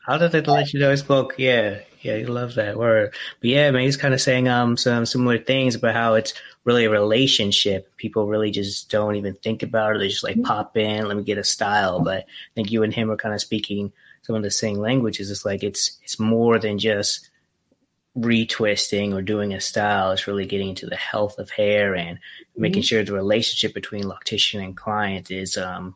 [0.06, 1.34] How did they let you know he spoke?
[1.38, 3.14] Yeah, yeah, you love that word.
[3.42, 6.86] But yeah, man, he's kind of saying um some similar things about how it's really
[6.86, 7.94] a relationship.
[7.98, 10.00] People really just don't even think about it.
[10.00, 10.46] They just like mm-hmm.
[10.46, 12.00] pop in, let me get a style.
[12.00, 13.92] But I think you and him are kind of speaking
[14.22, 15.32] some of the same languages.
[15.32, 17.30] It's like it's it's more than just
[18.18, 20.12] retwisting or doing a style.
[20.12, 22.62] It's really getting into the health of hair and mm-hmm.
[22.62, 25.96] making sure the relationship between loctician and client is um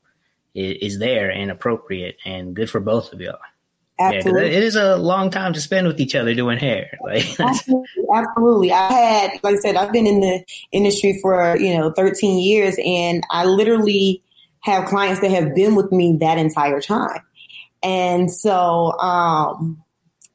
[0.53, 3.37] is, is there and appropriate and good for both of y'all.
[3.99, 4.51] Absolutely.
[4.51, 6.97] Yeah, it is a long time to spend with each other doing hair.
[7.03, 8.71] Like absolutely, absolutely.
[8.71, 12.75] I had, like I said, I've been in the industry for you know 13 years,
[12.83, 14.23] and I literally
[14.61, 17.19] have clients that have been with me that entire time.
[17.83, 19.83] And so um,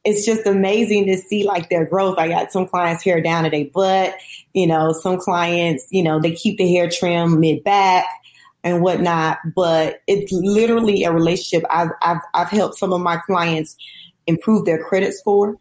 [0.05, 2.19] it's just amazing to see like their growth.
[2.19, 4.15] I got some clients hair down to their butt,
[4.53, 8.07] you know, some clients, you know, they keep the hair trim mid back
[8.63, 11.65] and whatnot, but it's literally a relationship.
[11.71, 13.77] I've, I've, I've helped some of my clients
[14.27, 15.57] improve their credit score.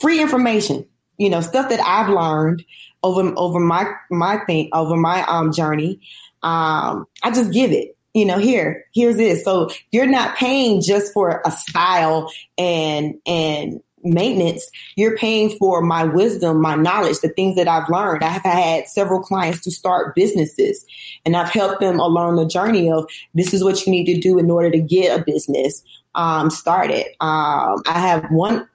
[0.00, 2.64] Free information, you know, stuff that I've learned
[3.02, 6.00] over, over my, my thing, over my um, journey.
[6.42, 9.44] Um, I just give it you know, here, here's this.
[9.44, 14.70] So you're not paying just for a style and, and maintenance.
[14.96, 18.24] You're paying for my wisdom, my knowledge, the things that I've learned.
[18.24, 20.86] I have had several clients to start businesses
[21.26, 24.38] and I've helped them along the journey of this is what you need to do
[24.38, 25.82] in order to get a business
[26.14, 27.04] um, started.
[27.20, 28.66] Um, I have one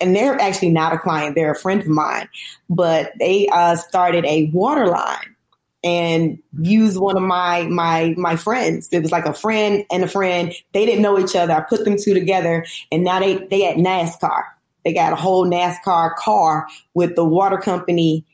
[0.00, 2.28] and they're actually not a client, they're a friend of mine,
[2.68, 5.36] but they uh, started a water line
[5.84, 8.88] and used one of my my my friends.
[8.92, 10.52] It was like a friend and a friend.
[10.72, 11.52] They didn't know each other.
[11.52, 14.44] I put them two together, and now they they at NASCAR.
[14.84, 18.24] They got a whole NASCAR car with the water company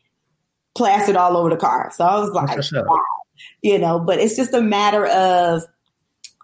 [0.74, 1.90] plastered all over the car.
[1.94, 3.00] So I was like, wow.
[3.62, 3.98] you know.
[3.98, 5.62] But it's just a matter of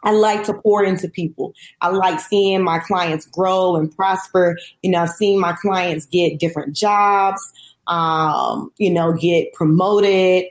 [0.05, 1.55] I like to pour into people.
[1.81, 4.57] I like seeing my clients grow and prosper.
[4.83, 7.41] You know, I've seen my clients get different jobs,
[7.87, 10.45] um, you know, get promoted.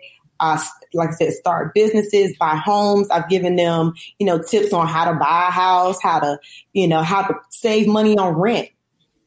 [0.43, 0.59] Uh,
[0.93, 3.09] like I said, start businesses, buy homes.
[3.09, 6.37] I've given them, you know, tips on how to buy a house, how to,
[6.73, 8.67] you know, how to save money on rent.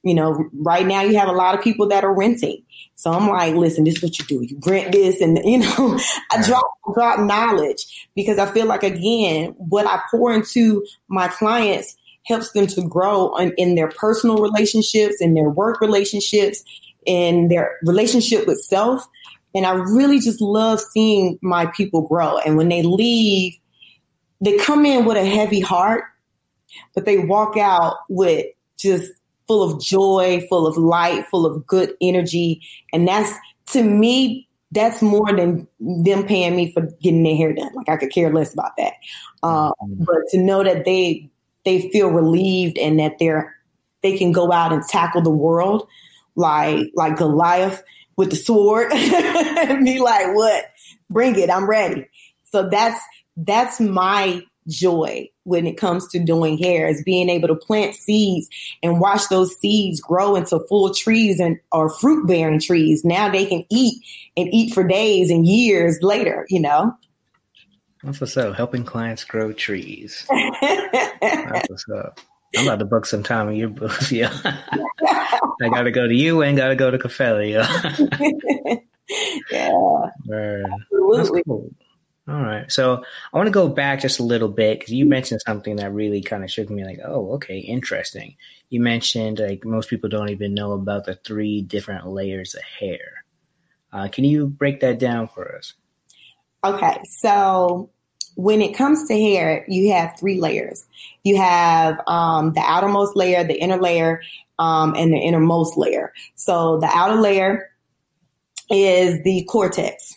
[0.02, 2.62] You know, right now you have a lot of people that are renting.
[2.96, 4.42] So I'm like, listen, this is what you do.
[4.42, 5.98] You rent this and, you know,
[6.30, 11.96] I drop, drop knowledge because I feel like, again, what I pour into my clients
[12.26, 16.62] helps them to grow in, in their personal relationships, in their work relationships,
[17.06, 19.08] in their relationship with self.
[19.56, 22.36] And I really just love seeing my people grow.
[22.38, 23.54] And when they leave,
[24.42, 26.04] they come in with a heavy heart,
[26.94, 28.44] but they walk out with
[28.78, 29.10] just
[29.48, 32.60] full of joy, full of light, full of good energy.
[32.92, 33.32] And that's
[33.72, 37.72] to me, that's more than them paying me for getting their hair done.
[37.74, 38.92] Like I could care less about that.
[39.42, 41.30] Um, but to know that they
[41.64, 43.54] they feel relieved and that they're
[44.02, 45.88] they can go out and tackle the world
[46.34, 47.82] like like Goliath
[48.16, 50.66] with the sword and be like, what?
[51.10, 52.08] Bring it, I'm ready.
[52.44, 53.00] So that's
[53.36, 58.48] that's my joy when it comes to doing hair is being able to plant seeds
[58.82, 63.04] and watch those seeds grow into full trees and or fruit bearing trees.
[63.04, 64.02] Now they can eat
[64.36, 66.96] and eat for days and years later, you know.
[68.02, 68.56] That's what's up.
[68.56, 70.26] Helping clients grow trees.
[70.30, 72.20] That's what's up.
[72.54, 74.30] I'm about to book some time in your booth, yeah.
[74.42, 77.50] I gotta go to you and gotta go to Caffelli,
[79.50, 79.70] yeah.
[80.28, 80.66] yeah.
[80.92, 81.42] Absolutely.
[81.44, 81.70] Cool.
[82.28, 82.70] All right.
[82.70, 85.92] So I want to go back just a little bit because you mentioned something that
[85.92, 88.34] really kind of shook me like, oh, okay, interesting.
[88.68, 93.24] You mentioned like most people don't even know about the three different layers of hair.
[93.92, 95.74] Uh, can you break that down for us?
[96.64, 97.00] Okay.
[97.04, 97.90] So
[98.36, 100.86] when it comes to hair, you have three layers.
[101.24, 104.22] You have um, the outermost layer, the inner layer,
[104.58, 106.12] um, and the innermost layer.
[106.34, 107.70] So the outer layer
[108.70, 110.14] is the cortex.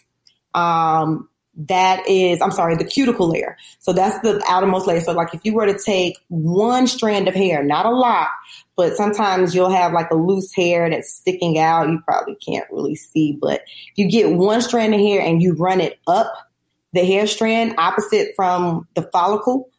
[0.53, 1.29] Um,
[1.67, 3.57] that is, I'm sorry, the cuticle layer.
[3.79, 5.01] So that's the outermost layer.
[5.01, 8.29] So like if you were to take one strand of hair, not a lot,
[8.77, 11.89] but sometimes you'll have like a loose hair that's sticking out.
[11.89, 13.63] You probably can't really see, but
[13.95, 16.48] you get one strand of hair and you run it up
[16.93, 19.69] the hair strand opposite from the follicle.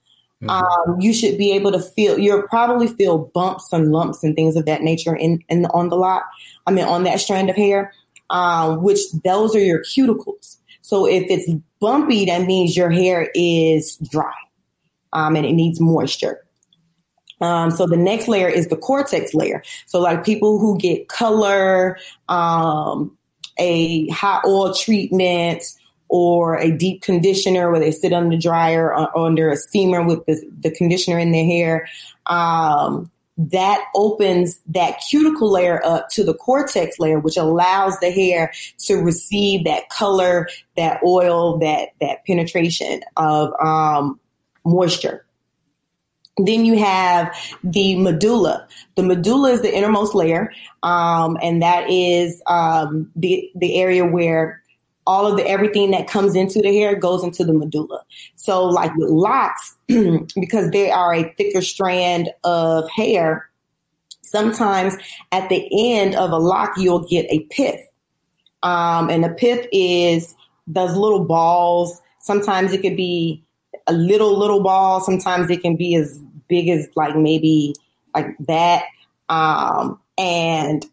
[0.43, 0.51] Mm-hmm.
[0.51, 4.57] Um, you should be able to feel, you'll probably feel bumps and lumps and things
[4.57, 6.23] of that nature in, in on the lot.
[6.67, 7.93] I mean, on that strand of hair,
[8.31, 10.57] um, which those are your cuticles.
[10.83, 14.33] So if it's bumpy, that means your hair is dry
[15.13, 16.45] um, and it needs moisture.
[17.41, 19.63] Um, so the next layer is the cortex layer.
[19.87, 23.17] So like people who get color, um,
[23.59, 25.63] a hot oil treatment,
[26.11, 30.05] or a deep conditioner where they sit on the dryer or, or under a steamer
[30.05, 31.89] with the, the conditioner in their hair.
[32.27, 38.53] Um, that opens that cuticle layer up to the cortex layer, which allows the hair
[38.79, 44.21] to receive that color, that oil, that that penetration of um,
[44.65, 45.25] moisture.
[46.37, 48.67] Then you have the medulla.
[48.97, 54.60] The medulla is the innermost layer, um, and that is um, the the area where
[55.11, 58.01] all of the everything that comes into the hair goes into the medulla.
[58.37, 63.51] So like with locks, because they are a thicker strand of hair,
[64.23, 64.95] sometimes
[65.33, 67.81] at the end of a lock, you'll get a pith.
[68.63, 70.37] Um, and the pith is
[70.69, 72.01] those little balls.
[72.21, 73.43] Sometimes it could be
[73.89, 75.01] a little, little ball.
[75.01, 77.75] Sometimes it can be as big as like maybe
[78.15, 78.85] like that.
[79.29, 80.87] Um, and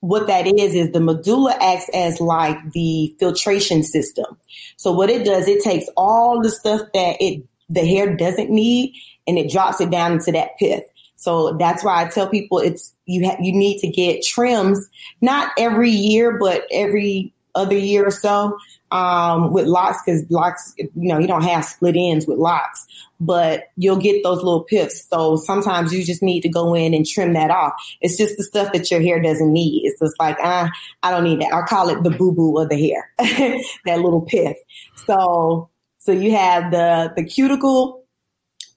[0.00, 4.36] what that is is the medulla acts as like the filtration system.
[4.76, 8.94] So what it does, it takes all the stuff that it the hair doesn't need
[9.26, 10.84] and it drops it down into that pith.
[11.16, 14.88] So that's why I tell people it's you ha- you need to get trims
[15.20, 18.56] not every year but every other year or so
[18.90, 22.86] um, with locks because locks you know you don't have split ends with locks
[23.20, 25.06] but you'll get those little piths.
[25.08, 27.72] So sometimes you just need to go in and trim that off.
[28.00, 29.82] It's just the stuff that your hair doesn't need.
[29.84, 30.70] It's just like, ah,
[31.02, 31.52] I don't need that.
[31.52, 33.10] I call it the boo boo of the hair,
[33.84, 34.56] that little pith.
[35.06, 38.04] So, so you have the, the cuticle,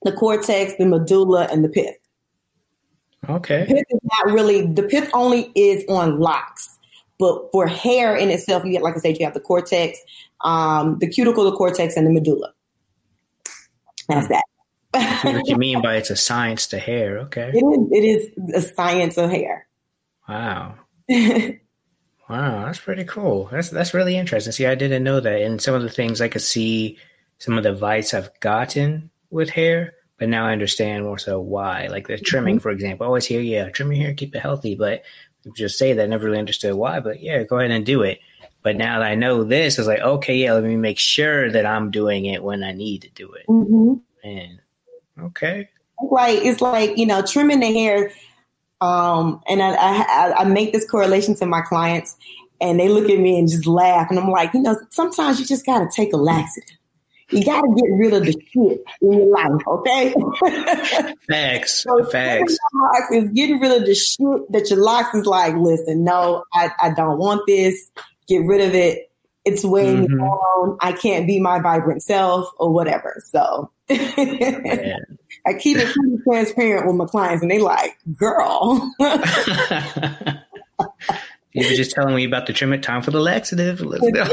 [0.03, 1.95] the cortex, the medulla, and the pith.
[3.27, 3.65] Okay.
[3.65, 6.78] The pith is not really the pith only is on locks,
[7.19, 9.99] but for hair in itself, you get like I said, you have the cortex,
[10.41, 12.53] um, the cuticle, the cortex, and the medulla.
[14.07, 14.43] That's that.
[15.23, 17.19] what you mean by it's a science to hair?
[17.19, 17.51] Okay.
[17.53, 17.87] It is.
[17.91, 19.67] It is a science of hair.
[20.27, 20.75] Wow.
[21.09, 23.49] wow, that's pretty cool.
[23.51, 24.53] That's that's really interesting.
[24.53, 25.41] See, I didn't know that.
[25.41, 26.97] And some of the things I could see,
[27.37, 31.87] some of the advice I've gotten with hair, but now I understand more so why.
[31.87, 32.61] Like the trimming, mm-hmm.
[32.61, 33.05] for example.
[33.05, 34.75] I always hear, yeah, trim your hair, keep it healthy.
[34.75, 35.03] But
[35.55, 36.99] just say that, I never really understood why.
[36.99, 38.19] But yeah, go ahead and do it.
[38.61, 41.65] But now that I know this, it's like, okay, yeah, let me make sure that
[41.65, 43.45] I'm doing it when I need to do it.
[43.47, 43.93] Mm-hmm.
[44.23, 44.61] Man,
[45.19, 45.69] okay.
[46.11, 48.11] Like it's like you know, trimming the hair.
[48.81, 52.15] Um, and I, I, I make this correlation to my clients,
[52.61, 55.45] and they look at me and just laugh, and I'm like, you know, sometimes you
[55.45, 56.78] just got to take a laxative.
[57.31, 60.15] You got to get rid of the shit in your life, okay?
[61.27, 61.83] Facts.
[61.87, 62.57] so Facts.
[63.11, 66.89] Is getting rid of the shit that your locks is like, listen, no, I, I
[66.91, 67.91] don't want this.
[68.27, 69.11] Get rid of it.
[69.45, 70.15] It's weighing mm-hmm.
[70.15, 70.77] me down.
[70.81, 73.21] I can't be my vibrant self or whatever.
[73.25, 74.97] So I
[75.59, 78.91] keep it pretty transparent with my clients, and they like, girl.
[81.53, 83.81] you were just telling me about the trim it time for the laxative.
[83.81, 84.25] Let's go.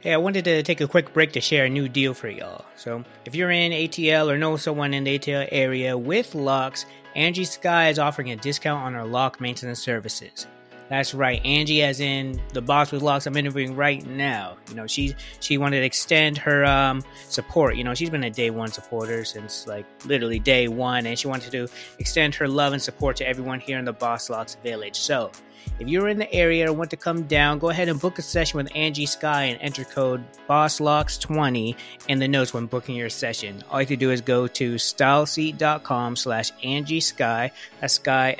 [0.00, 2.64] Hey, I wanted to take a quick break to share a new deal for y'all.
[2.76, 6.86] So, if you're in ATL or know someone in the ATL area with locks,
[7.16, 10.46] Angie Sky is offering a discount on our lock maintenance services.
[10.88, 14.56] That's right, Angie, as in the boss with locks I'm interviewing right now.
[14.68, 17.76] You know, she she wanted to extend her um, support.
[17.76, 21.28] You know, she's been a day one supporter since like literally day one, and she
[21.28, 21.68] wanted to
[21.98, 24.96] extend her love and support to everyone here in the Boss Locks Village.
[24.96, 25.30] So,
[25.78, 28.22] if you're in the area and want to come down, go ahead and book a
[28.22, 31.76] session with Angie Sky and enter code BOSSLOCKS20
[32.08, 33.62] in the notes when booking your session.
[33.70, 38.34] All you have to do is go to styleseat.com slash Angie Sky, that's Sky,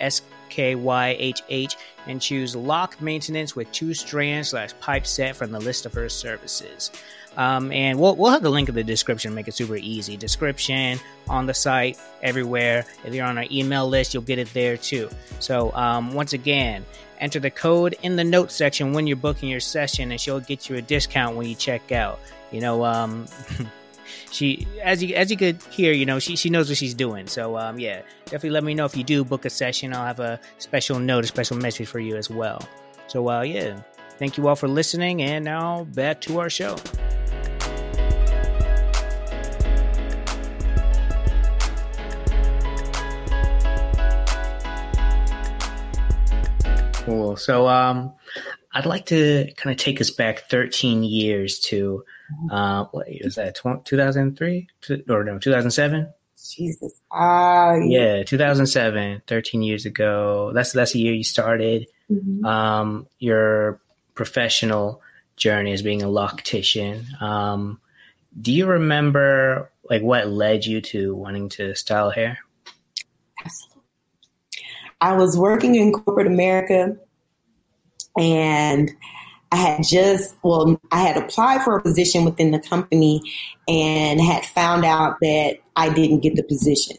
[0.48, 1.76] S-K-Y-H-H,
[2.06, 6.08] and choose lock maintenance with two strands slash pipe set from the list of her
[6.08, 6.90] services.
[7.36, 10.16] Um, and we'll, we'll have the link in the description, make it super easy.
[10.16, 12.84] Description on the site, everywhere.
[13.04, 15.08] If you're on our email list, you'll get it there too.
[15.38, 16.84] So, um, once again,
[17.20, 20.68] enter the code in the notes section when you're booking your session, and she'll get
[20.68, 22.18] you a discount when you check out.
[22.50, 23.26] You know, um,
[24.30, 27.26] she as you as you could hear, you know, she she knows what she's doing.
[27.26, 29.94] So um, yeah, definitely let me know if you do book a session.
[29.94, 32.66] I'll have a special note, a special message for you as well.
[33.06, 33.80] So uh, yeah,
[34.18, 36.76] thank you all for listening, and now back to our show.
[47.08, 47.36] Cool.
[47.36, 48.12] So um,
[48.72, 52.04] I'd like to kind of take us back 13 years to
[52.50, 53.54] uh, what was that?
[53.54, 54.68] 2003
[55.08, 56.12] or no 2007?
[56.54, 57.00] Jesus.
[57.10, 58.16] Ah, uh, yeah.
[58.16, 60.52] yeah, 2007, 13 years ago.
[60.54, 62.44] That's that's the year you started mm-hmm.
[62.44, 63.80] um, your
[64.14, 65.02] professional
[65.36, 67.20] journey as being a loctician.
[67.20, 67.80] Um,
[68.40, 72.38] do you remember like what led you to wanting to style hair?
[73.44, 73.82] Absolutely.
[75.00, 76.96] I was working in corporate America
[78.16, 78.90] and
[79.50, 83.22] I had just, well, I had applied for a position within the company
[83.66, 86.96] and had found out that I didn't get the position.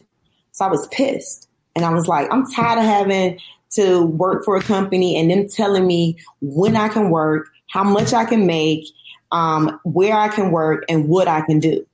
[0.52, 1.48] So I was pissed.
[1.76, 3.38] And I was like, I'm tired of having
[3.74, 8.12] to work for a company and them telling me when I can work, how much
[8.12, 8.84] I can make,
[9.30, 11.86] um, where I can work, and what I can do.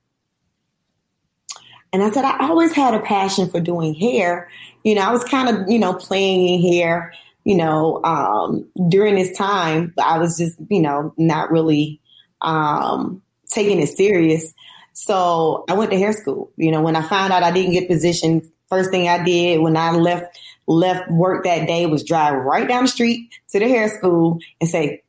[1.93, 4.49] And I said, I always had a passion for doing hair.
[4.83, 7.13] You know, I was kind of, you know, playing in hair
[7.47, 12.01] you know, um, during this time, I was just, you know, not really
[12.41, 14.53] um, taking it serious.
[14.91, 16.51] So I went to hair school.
[16.57, 19.77] You know, when I found out I didn't get position, first thing I did when
[19.77, 20.37] I left
[20.67, 24.69] left work that day was drive right down the street to the hair school and
[24.69, 25.01] say,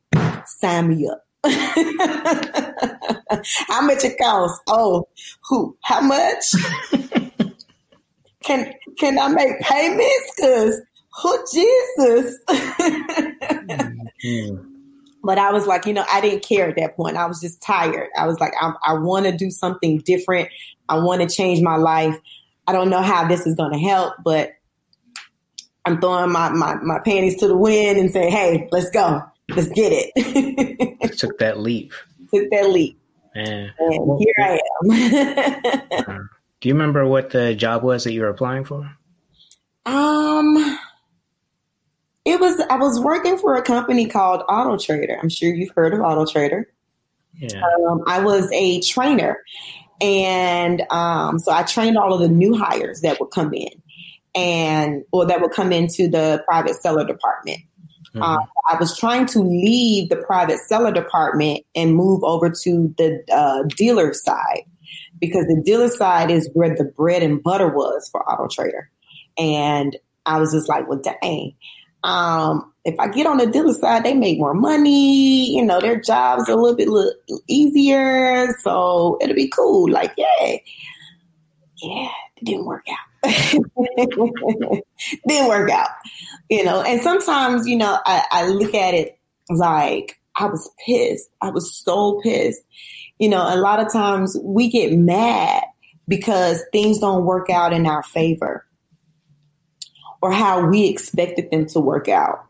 [0.45, 1.25] "Sign me up."
[3.67, 4.61] how much it costs?
[4.67, 5.09] Oh,
[5.49, 5.75] who?
[5.83, 6.45] How much?
[8.43, 10.33] can can I make payments?
[10.39, 10.81] Cause
[11.23, 12.37] oh Jesus.
[14.23, 14.65] mm-hmm.
[15.21, 17.17] But I was like, you know, I didn't care at that point.
[17.17, 18.09] I was just tired.
[18.17, 20.49] I was like, I, I want to do something different.
[20.87, 22.17] I want to change my life.
[22.67, 24.51] I don't know how this is going to help, but
[25.85, 29.23] I'm throwing my, my, my panties to the wind and say, hey, let's go.
[29.49, 31.17] Let's get it.
[31.17, 31.93] Took that leap.
[32.33, 32.99] Took that leap.
[33.35, 33.71] Man.
[33.79, 35.79] And well, here I am.
[36.09, 36.23] Uh,
[36.61, 38.89] do you remember what the job was that you were applying for?
[39.85, 40.77] Um,
[42.29, 45.17] it was I was working for a company called Auto Trader.
[45.21, 46.71] I'm sure you've heard of Auto Trader.
[47.33, 47.61] Yeah.
[47.87, 49.39] Um, I was a trainer.
[50.01, 53.69] And um, so I trained all of the new hires that would come in
[54.35, 57.59] and, or that would come into the private seller department.
[58.13, 58.21] Mm-hmm.
[58.21, 58.37] Uh,
[58.69, 63.63] I was trying to leave the private seller department and move over to the uh,
[63.75, 64.63] dealer side
[65.19, 68.89] because the dealer side is where the bread and butter was for Auto Trader.
[69.37, 71.55] And I was just like, well, dang.
[72.03, 75.55] Um, if I get on the dealer side, they make more money.
[75.55, 76.87] You know, their jobs a little bit
[77.47, 79.91] easier, so it'll be cool.
[79.91, 80.57] Like, yeah,
[81.81, 82.97] yeah, it didn't work out.
[85.27, 85.89] didn't work out.
[86.49, 89.19] You know, and sometimes, you know, I, I look at it
[89.49, 91.29] like I was pissed.
[91.41, 92.61] I was so pissed.
[93.19, 95.63] You know, a lot of times we get mad
[96.07, 98.65] because things don't work out in our favor
[100.21, 102.45] or how we expected them to work out.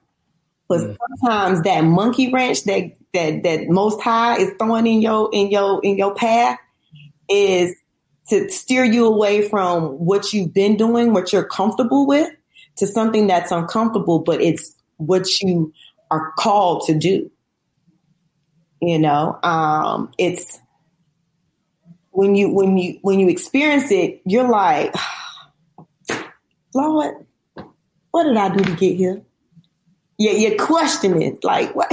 [0.68, 0.98] But mm.
[1.08, 5.82] sometimes that monkey wrench that that that most high is throwing in your in your
[5.84, 6.60] in your path
[7.30, 7.76] is
[8.30, 12.32] to steer you away from what you've been doing, what you're comfortable with,
[12.76, 15.74] to something that's uncomfortable, but it's what you
[16.12, 17.30] are called to do.
[18.82, 20.60] You know, um, it's
[22.12, 24.94] when you when you when you experience it, you're like,
[26.76, 27.26] Lord,
[28.12, 29.22] what did I do to get here?
[30.18, 31.92] You, you're questioning, like, what?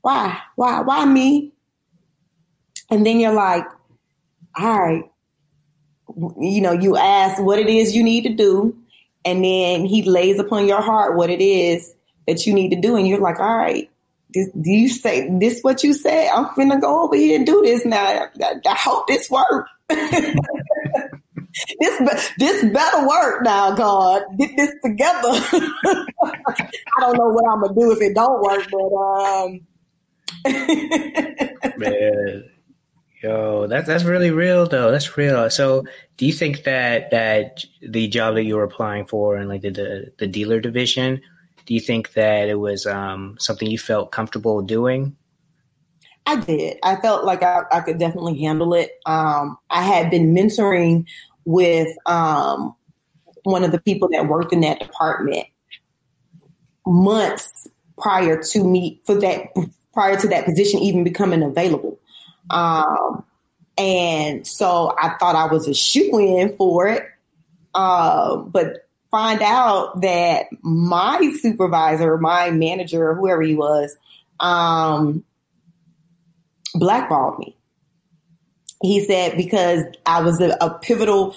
[0.00, 0.38] Why?
[0.56, 0.80] Why?
[0.80, 1.52] Why me?
[2.90, 3.64] And then you're like,
[4.56, 5.04] all right,
[6.38, 8.76] you know, you ask what it is you need to do,
[9.24, 11.94] and then he lays upon your heart what it is
[12.26, 13.90] that you need to do, and you're like, all right,
[14.32, 15.60] this, do you say this?
[15.62, 16.28] What you said?
[16.34, 18.04] I'm gonna go over here and do this now.
[18.04, 18.28] I,
[18.66, 19.70] I hope this works.
[21.80, 24.22] this this better work now, God.
[24.38, 25.20] Get this together.
[25.22, 29.60] I don't know what I'm gonna do if it don't work, but um
[31.78, 32.50] Man.
[33.22, 34.90] Yo, that's that's really real though.
[34.90, 35.48] That's real.
[35.48, 35.84] So
[36.18, 39.70] do you think that that the job that you were applying for and like the
[39.70, 41.22] the, the dealer division,
[41.64, 45.16] do you think that it was um, something you felt comfortable doing?
[46.26, 46.78] I did.
[46.82, 48.92] I felt like I, I could definitely handle it.
[49.06, 51.06] Um, I had been mentoring
[51.44, 52.74] with um,
[53.44, 55.46] one of the people that worked in that department
[56.86, 57.68] months
[57.98, 59.48] prior to me for that
[59.92, 61.98] prior to that position even becoming available.
[62.50, 63.24] Um,
[63.78, 67.04] and so I thought I was a shoe in for it.
[67.74, 73.96] Uh, but find out that my supervisor, my manager, whoever he was,
[74.40, 75.24] um,
[76.74, 77.56] blackballed me
[78.84, 81.34] he said because I was a, a pivotal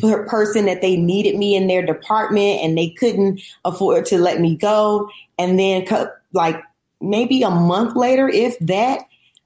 [0.00, 4.40] per- person that they needed me in their department and they couldn't afford to let
[4.40, 5.08] me go.
[5.38, 5.86] And then,
[6.32, 6.60] like
[7.00, 9.02] maybe a month later, if that,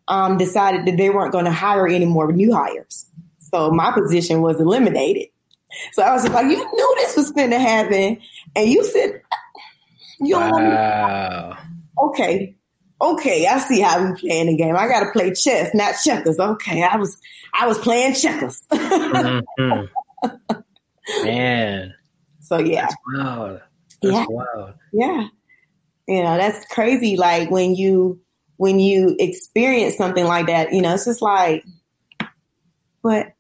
[0.09, 3.07] um, decided that they weren't going to hire any more new hires.
[3.39, 5.29] So my position was eliminated.
[5.93, 8.21] So I was like, you knew this was going to happen,
[8.55, 9.23] and you said
[10.21, 11.49] you don't wow.
[11.49, 12.05] want me.
[12.05, 12.55] Okay,
[13.03, 14.77] okay, I see how we playing the game.
[14.77, 16.39] I got to play chess, not checkers.
[16.39, 17.19] Okay, I was
[17.53, 18.63] I was playing checkers.
[18.73, 20.55] mm-hmm.
[21.25, 21.95] Man,
[22.41, 23.61] so yeah, that's wild.
[24.03, 24.75] That's yeah, wild.
[24.93, 25.27] yeah.
[26.09, 27.17] You know, that's crazy.
[27.17, 28.21] Like when you
[28.57, 31.65] when you experience something like that, you know, it's just like,
[33.03, 33.33] but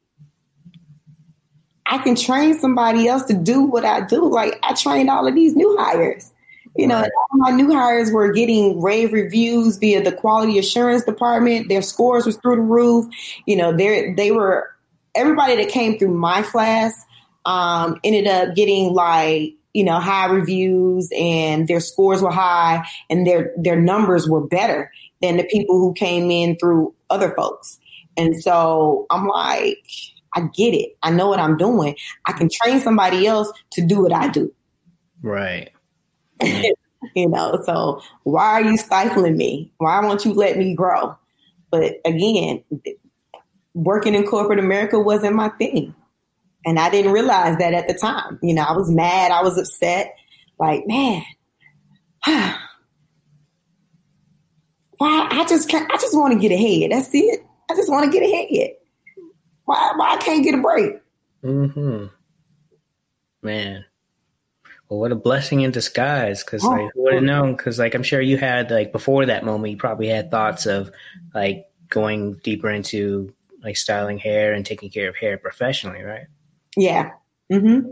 [1.87, 4.29] I can train somebody else to do what I do.
[4.29, 6.32] Like I trained all of these new hires.
[6.77, 11.69] You know, all my new hires were getting rave reviews via the quality assurance department.
[11.69, 13.07] Their scores was through the roof.
[13.47, 14.71] You know, they they were
[15.15, 16.95] everybody that came through my class
[17.45, 23.27] um, ended up getting like you know high reviews and their scores were high and
[23.27, 27.79] their their numbers were better than the people who came in through other folks.
[28.17, 29.79] And so I'm like,
[30.35, 30.97] I get it.
[31.03, 31.97] I know what I'm doing.
[32.27, 34.53] I can train somebody else to do what I do.
[35.23, 35.71] Right.
[37.15, 39.73] you know, so why are you stifling me?
[39.79, 41.17] Why won't you let me grow?
[41.71, 42.63] But again,
[43.75, 45.95] working in corporate America wasn't my thing.
[46.65, 48.39] And I didn't realize that at the time.
[48.43, 50.15] You know, I was mad, I was upset,
[50.59, 51.23] like, man,
[52.25, 52.59] why
[55.01, 56.93] I just can't, I just want to get ahead.
[56.93, 57.45] That's it.
[57.71, 58.71] I just want to get ahead.
[59.65, 61.01] Why why I can't get a break?
[61.43, 62.07] Mm-hmm.
[63.43, 63.85] Man
[64.93, 66.43] well, what a blessing in disguise.
[66.43, 67.57] Cause oh, like, who would have known?
[67.57, 70.91] Cause like, I'm sure you had like before that moment, you probably had thoughts of
[71.35, 73.33] like going deeper into
[73.63, 76.27] like styling hair and taking care of hair professionally, right?
[76.77, 77.13] Yeah.
[77.51, 77.91] Mm-hmm.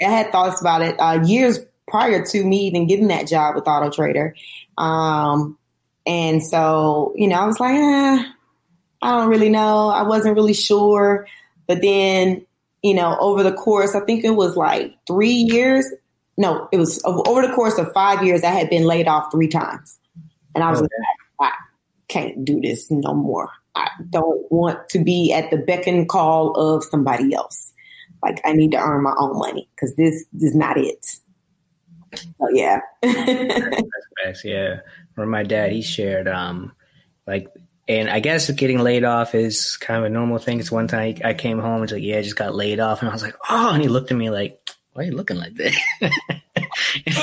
[0.00, 3.68] I had thoughts about it uh, years prior to me even getting that job with
[3.68, 4.34] Auto Trader.
[4.76, 5.56] Um,
[6.04, 8.24] and so, you know, I was like, eh,
[9.02, 9.88] I don't really know.
[9.88, 11.28] I wasn't really sure.
[11.68, 12.44] But then,
[12.82, 15.86] you know, over the course, I think it was like three years.
[16.40, 19.46] No, it was over the course of five years, I had been laid off three
[19.46, 19.98] times.
[20.54, 20.88] And I was okay.
[21.38, 21.54] like, I
[22.08, 23.50] can't do this no more.
[23.74, 27.74] I don't want to be at the beck and call of somebody else.
[28.22, 31.04] Like I need to earn my own money because this, is not it.
[32.14, 32.80] So yeah.
[34.42, 34.80] yeah.
[35.18, 36.72] Or my dad, he shared um
[37.26, 37.48] like
[37.86, 40.58] and I guess getting laid off is kind of a normal thing.
[40.58, 43.02] It's one time I came home and was like, yeah, I just got laid off.
[43.02, 44.58] And I was like, oh, and he looked at me like,
[44.92, 45.74] why are you looking like that?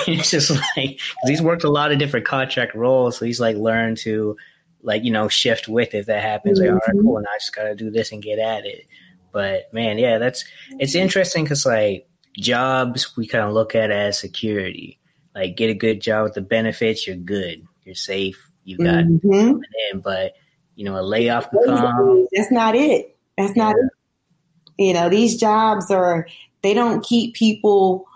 [0.07, 3.17] it's just like, he's worked a lot of different contract roles.
[3.17, 4.37] So he's like learned to
[4.81, 6.59] like, you know, shift with if that happens.
[6.59, 6.73] Mm-hmm.
[6.73, 7.17] Like, all right, cool.
[7.17, 8.85] And I just got to do this and get at it.
[9.31, 10.45] But man, yeah, that's,
[10.79, 12.07] it's interesting because like
[12.37, 14.99] jobs we kind of look at as security.
[15.35, 17.67] Like get a good job with the benefits, you're good.
[17.83, 18.49] You're safe.
[18.63, 19.61] You got mm-hmm.
[19.91, 20.33] in, but
[20.75, 21.49] you know, a layoff
[22.31, 23.17] That's not it.
[23.37, 23.63] That's yeah.
[23.63, 23.89] not it.
[24.77, 26.27] You know, these jobs are,
[26.61, 28.07] they don't keep people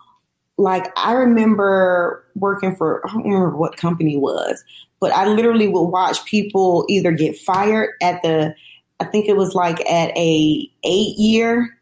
[0.57, 4.63] like I remember working for, I don't remember what company was,
[4.99, 8.53] but I literally would watch people either get fired at the,
[8.99, 11.77] I think it was like at a eight year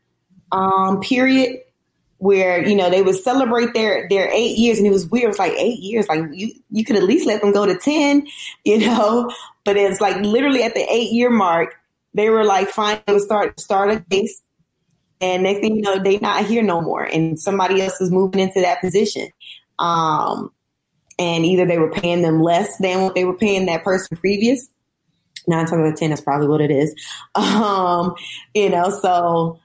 [0.52, 1.60] um, period
[2.20, 5.26] where you know they would celebrate their their eight years and it was weird.
[5.26, 7.78] It was like eight years like you you could at least let them go to
[7.78, 8.28] 10
[8.66, 9.32] you know?
[9.66, 11.76] But it's like literally at the eight year mark
[12.14, 14.42] they were like fine start start a case
[15.22, 18.40] and next thing you know they not here no more and somebody else is moving
[18.40, 19.30] into that position
[19.80, 20.52] um
[21.18, 24.70] and either they were paying them less than what they were paying that person previous
[25.48, 26.94] nine times out of ten that's probably what it is
[27.36, 28.16] um
[28.54, 29.60] you know so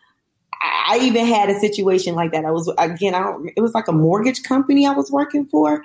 [0.86, 2.44] I even had a situation like that.
[2.44, 3.50] I was again, I don't.
[3.57, 5.82] It was like a mortgage company I was working for,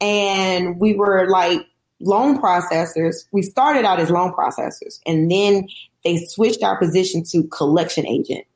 [0.00, 1.66] and we were like
[2.00, 3.26] loan processors.
[3.32, 5.68] We started out as loan processors, and then
[6.04, 8.46] they switched our position to collection agent.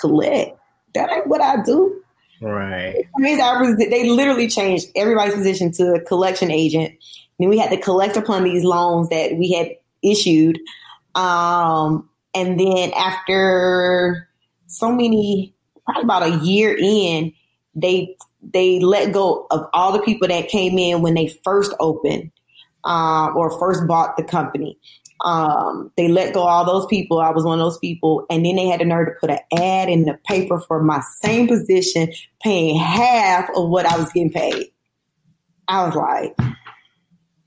[0.00, 0.58] Collect.
[0.94, 2.02] That ain't what I do.
[2.40, 3.08] Right.
[3.18, 6.94] They literally changed everybody's position to a collection agent.
[7.40, 9.70] And we had to collect upon these loans that we had
[10.02, 10.58] issued.
[11.14, 14.28] Um, and then after
[14.66, 17.32] so many, probably about a year in,
[17.74, 22.30] they they let go of all the people that came in when they first opened
[22.84, 24.78] um, or first bought the company.
[25.24, 27.18] Um, they let go all those people.
[27.18, 29.38] I was one of those people, and then they had the nerve to put an
[29.56, 32.12] ad in the paper for my same position,
[32.42, 34.68] paying half of what I was getting paid.
[35.66, 36.36] I was like,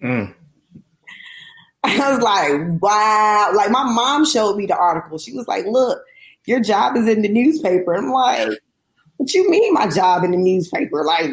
[0.04, 0.34] mm.
[1.84, 3.52] I was like, wow.
[3.56, 5.18] Like my mom showed me the article.
[5.18, 6.04] She was like, look,
[6.46, 7.96] your job is in the newspaper.
[7.96, 8.60] I'm like,
[9.18, 11.04] what you mean my job in the newspaper?
[11.04, 11.32] Like,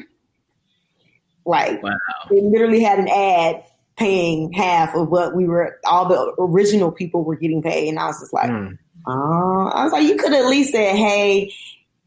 [1.45, 1.97] like wow.
[2.31, 3.65] they literally had an ad
[3.99, 7.89] paying half of what we were, all the original people were getting paid.
[7.89, 8.79] And I was just like, mm.
[9.07, 11.53] uh, I was like, you could at least say, hey,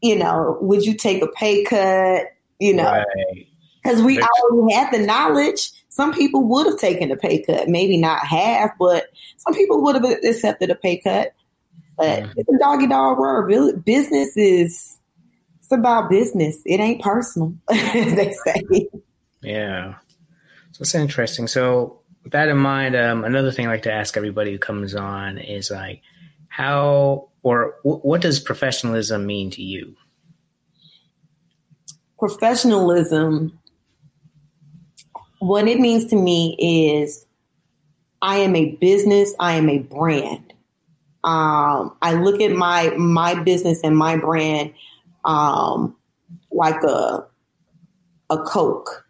[0.00, 2.28] you know, would you take a pay cut?
[2.58, 3.04] You know,
[3.82, 4.06] because right.
[4.06, 5.70] we already had the knowledge.
[5.88, 9.94] Some people would have taken a pay cut, maybe not half, but some people would
[9.96, 11.34] have accepted a pay cut.
[11.98, 13.84] But it's a doggy dog world.
[13.84, 14.98] Business is
[15.58, 16.56] it's about business.
[16.64, 18.88] It ain't personal, as they say.
[19.42, 19.94] Yeah.
[20.72, 21.46] So it's interesting.
[21.48, 24.94] So with that in mind, um, another thing I like to ask everybody who comes
[24.94, 26.02] on is like,
[26.48, 29.94] how or w- what does professionalism mean to you?
[32.18, 33.58] Professionalism,
[35.40, 37.26] what it means to me is
[38.22, 40.52] I am a business, I am a brand.
[41.24, 44.74] Um, I look at my my business and my brand
[45.24, 45.96] um,
[46.50, 47.26] like a
[48.30, 49.06] a Coke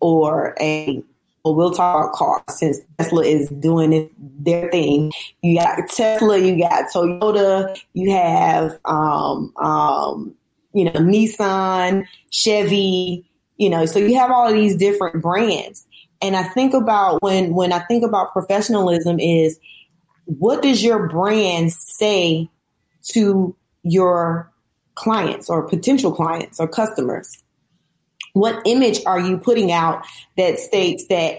[0.00, 1.02] or a
[1.44, 5.10] well, we'll talk about cars since Tesla is doing their thing.
[5.42, 10.34] You got Tesla, you got Toyota, you have um, um,
[10.74, 13.24] you know Nissan, Chevy,
[13.56, 15.86] you know, so you have all of these different brands.
[16.22, 19.58] And I think about when when I think about professionalism is
[20.24, 22.48] what does your brand say
[23.12, 24.50] to your
[24.94, 27.42] clients or potential clients or customers?
[28.32, 30.04] What image are you putting out
[30.36, 31.38] that states that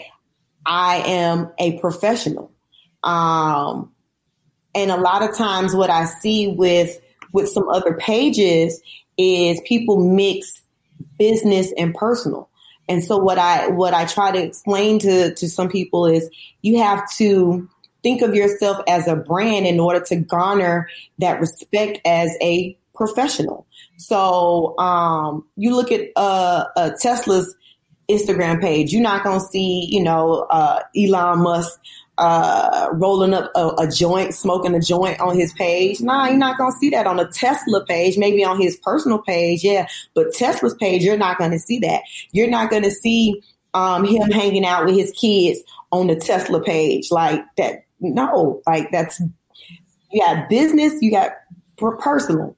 [0.65, 2.51] I am a professional?
[3.03, 3.91] Um,
[4.75, 6.99] and a lot of times what I see with
[7.33, 8.81] with some other pages
[9.17, 10.61] is people mix
[11.17, 12.49] business and personal.
[12.89, 16.29] And so what I what I try to explain to to some people is
[16.61, 17.69] you have to
[18.03, 20.89] think of yourself as a brand in order to garner
[21.19, 23.65] that respect as a professional.
[24.01, 27.55] So um, you look at uh, uh, Tesla's
[28.09, 31.79] Instagram page, you're not going to see, you know, uh, Elon Musk
[32.17, 36.01] uh, rolling up a, a, joint, smoking a joint on his page.
[36.01, 38.15] Nah, you're not gonna see that on a Tesla page.
[38.17, 42.03] Maybe on his personal page, yeah, but Tesla's page, you're not gonna see that.
[42.31, 43.41] You're not gonna see
[43.73, 47.85] um, him hanging out with his kids on the Tesla page like that.
[48.01, 49.19] No, like that's
[50.11, 51.31] you got business, you got
[51.77, 52.55] personal.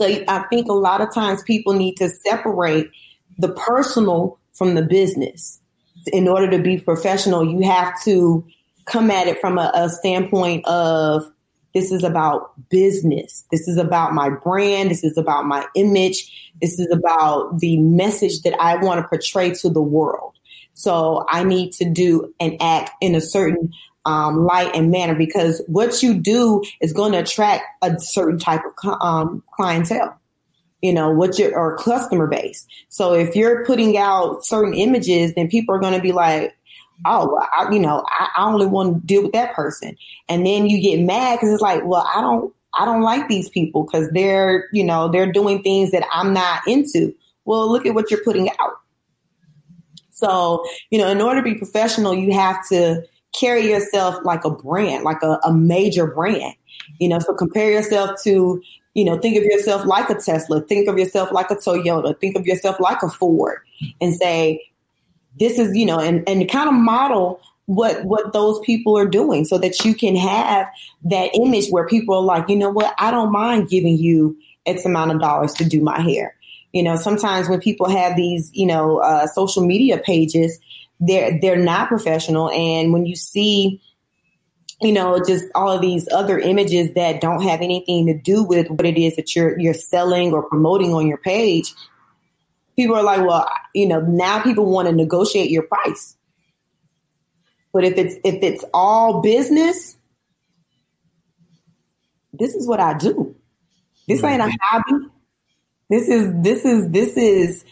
[0.00, 2.90] So I think a lot of times people need to separate
[3.36, 5.60] the personal from the business.
[6.06, 8.42] In order to be professional, you have to
[8.86, 11.30] come at it from a, a standpoint of
[11.74, 13.44] this is about business.
[13.50, 14.90] This is about my brand.
[14.90, 16.50] This is about my image.
[16.62, 20.32] This is about the message that I want to portray to the world.
[20.72, 23.70] So I need to do and act in a certain
[24.04, 28.62] um, light and manner because what you do is going to attract a certain type
[28.64, 30.20] of um, clientele
[30.82, 32.66] you know what your or customer base.
[32.88, 36.56] So if you're putting out certain images then people are going to be like
[37.04, 39.96] oh I, you know I, I only want to deal with that person.
[40.28, 43.48] And then you get mad because it's like well i don't i don't like these
[43.48, 47.14] people because they're you know they're doing things that i'm not into.
[47.44, 48.78] Well look at what you're putting out.
[50.10, 53.02] So you know in order to be professional you have to
[53.38, 56.54] carry yourself like a brand, like a, a major brand.
[56.98, 58.60] You know, so compare yourself to,
[58.94, 62.36] you know, think of yourself like a Tesla, think of yourself like a Toyota, think
[62.36, 63.58] of yourself like a Ford,
[64.00, 64.60] and say,
[65.38, 69.44] this is, you know, and, and kind of model what what those people are doing
[69.44, 70.66] so that you can have
[71.04, 74.84] that image where people are like, you know what, I don't mind giving you X
[74.84, 76.34] amount of dollars to do my hair.
[76.72, 80.58] You know, sometimes when people have these, you know, uh, social media pages,
[81.00, 82.50] they're they're not professional.
[82.50, 83.80] And when you see
[84.80, 88.68] you know just all of these other images that don't have anything to do with
[88.68, 91.74] what it is that you're you're selling or promoting on your page
[92.76, 96.16] people are like well you know now people want to negotiate your price.
[97.72, 99.96] But if it's if it's all business
[102.32, 103.34] this is what i do.
[104.08, 105.06] This ain't a hobby.
[105.88, 107.64] This is this is this is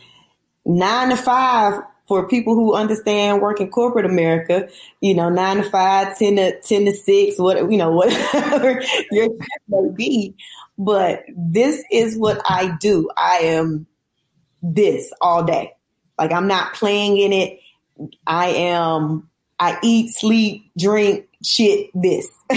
[0.65, 4.67] nine to five for people who understand working corporate America,
[5.03, 8.83] you know, nine to five, 10 to 10 to six, what, you know, whatever
[9.13, 10.35] your shift may be.
[10.79, 13.11] But this is what I do.
[13.17, 13.87] I am
[14.63, 15.75] this all day.
[16.19, 17.61] Like I'm not playing in it.
[18.27, 19.29] I am,
[19.61, 22.31] I eat, sleep, drink, shit, this.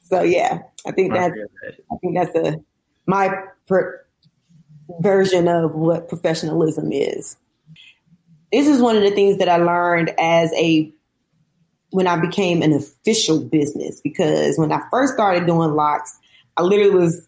[0.00, 1.34] so yeah, I think that's,
[1.90, 2.60] I think that's a,
[3.06, 3.34] my
[3.66, 4.03] per,
[5.00, 7.36] version of what professionalism is.
[8.52, 10.92] This is one of the things that I learned as a
[11.90, 16.18] when I became an official business because when I first started doing locks,
[16.56, 17.26] I literally was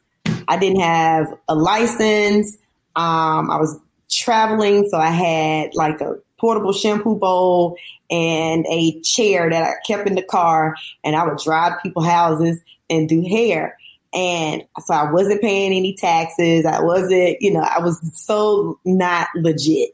[0.48, 2.57] I didn't have a license.
[2.96, 3.78] Um, I was
[4.11, 7.76] traveling, so I had like a portable shampoo bowl
[8.11, 12.61] and a chair that I kept in the car, and I would drive people houses
[12.88, 13.78] and do hair.
[14.16, 16.64] And so I wasn't paying any taxes.
[16.64, 19.90] I wasn't, you know, I was so not legit.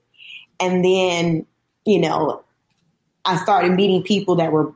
[0.60, 1.44] And then,
[1.84, 2.44] you know,
[3.24, 4.72] I started meeting people that were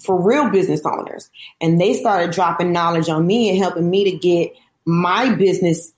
[0.00, 1.30] for real business owners
[1.60, 4.52] and they started dropping knowledge on me and helping me to get
[4.84, 5.92] my business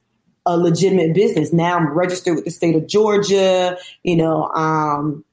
[0.47, 1.53] a legitimate business.
[1.53, 5.25] Now I'm registered with the state of Georgia, you know, um,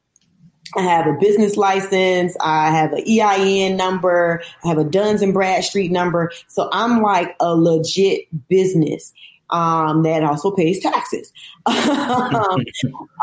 [0.75, 2.35] I have a business license.
[2.41, 4.41] I have an EIN number.
[4.63, 6.31] I have a Duns and Bradstreet number.
[6.47, 9.13] So I'm like a legit business
[9.51, 11.31] um, that also pays taxes.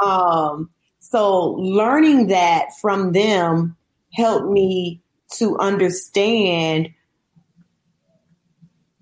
[0.03, 0.71] um,
[1.01, 3.77] so learning that from them
[4.13, 5.01] helped me
[5.35, 6.93] to understand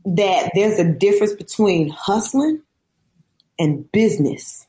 [0.05, 2.63] that there's a difference between hustling
[3.59, 4.67] and business.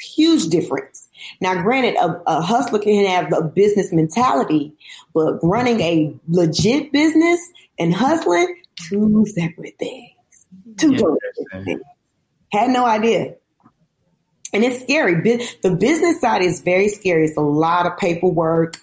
[0.00, 1.07] Huge difference.
[1.40, 4.72] Now, granted, a, a, hustler can have a business mentality,
[5.14, 7.40] but running a legit business
[7.78, 10.12] and hustling, two separate things.
[10.76, 11.80] Two totally different things.
[12.52, 13.34] Had no idea.
[14.52, 15.14] And it's scary.
[15.62, 17.26] The business side is very scary.
[17.26, 18.76] It's a lot of paperwork.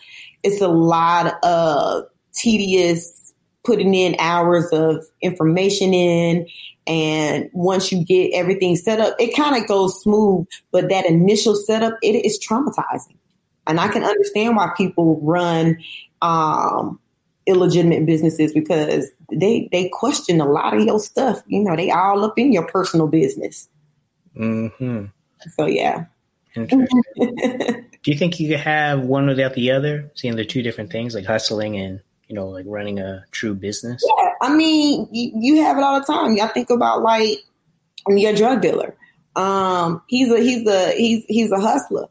[0.44, 3.34] It's a lot of tedious
[3.66, 6.48] putting in hours of information in
[6.88, 10.46] and once you get everything set up, it kind of goes smooth.
[10.72, 13.18] But that initial setup, it is traumatizing.
[13.68, 15.78] And I can understand why people run
[16.22, 17.00] um,
[17.48, 21.42] illegitimate businesses because they they question a lot of your stuff.
[21.48, 23.68] You know, they all up in your personal business.
[24.38, 25.06] Mm-hmm.
[25.58, 26.06] So yeah.
[26.56, 31.16] Do you think you could have one without the other, seeing the two different things
[31.16, 34.04] like hustling and you know, like running a true business?
[34.06, 36.36] Yeah, I mean, you, you have it all the time.
[36.36, 37.40] Y'all think about like
[38.08, 38.96] your drug dealer.
[39.36, 42.08] Um, he's a he's a he's he's a hustler.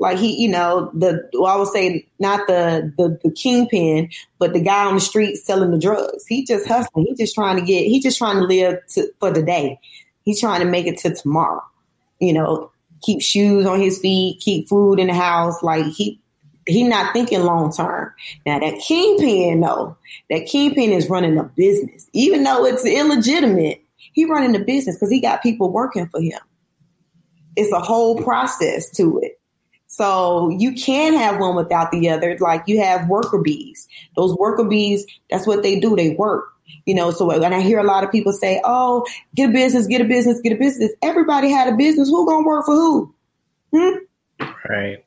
[0.00, 4.52] Like he, you know, the well, I would say not the, the the kingpin, but
[4.52, 6.24] the guy on the street selling the drugs.
[6.26, 7.06] He just hustling.
[7.06, 7.84] He just trying to get.
[7.86, 9.80] He just trying to live to, for the day.
[10.24, 11.62] He's trying to make it to tomorrow.
[12.20, 12.70] You know,
[13.02, 15.62] keep shoes on his feet, keep food in the house.
[15.64, 16.20] Like he
[16.68, 18.12] he not thinking long term.
[18.46, 19.96] Now that kingpin, though,
[20.30, 23.82] that kingpin is running a business, even though it's illegitimate.
[24.12, 26.40] He running the business because he got people working for him.
[27.56, 29.40] It's a whole process to it.
[29.86, 32.36] So you can have one without the other.
[32.38, 33.88] Like you have worker bees.
[34.16, 35.96] Those worker bees, that's what they do.
[35.96, 36.44] They work.
[36.84, 39.86] You know, so when I hear a lot of people say, "Oh, get a business,
[39.86, 42.08] get a business, get a business," everybody had a business.
[42.08, 43.14] Who gonna work for who?
[43.74, 44.44] Hmm?
[44.68, 45.04] Right.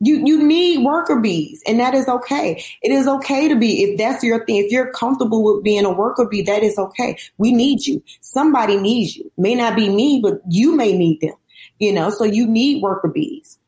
[0.00, 2.62] You you need worker bees, and that is okay.
[2.82, 4.56] It is okay to be if that's your thing.
[4.56, 7.16] If you're comfortable with being a worker bee, that is okay.
[7.38, 8.02] We need you.
[8.20, 9.30] Somebody needs you.
[9.38, 11.34] May not be me, but you may need them.
[11.78, 13.58] You know, so you need worker bees.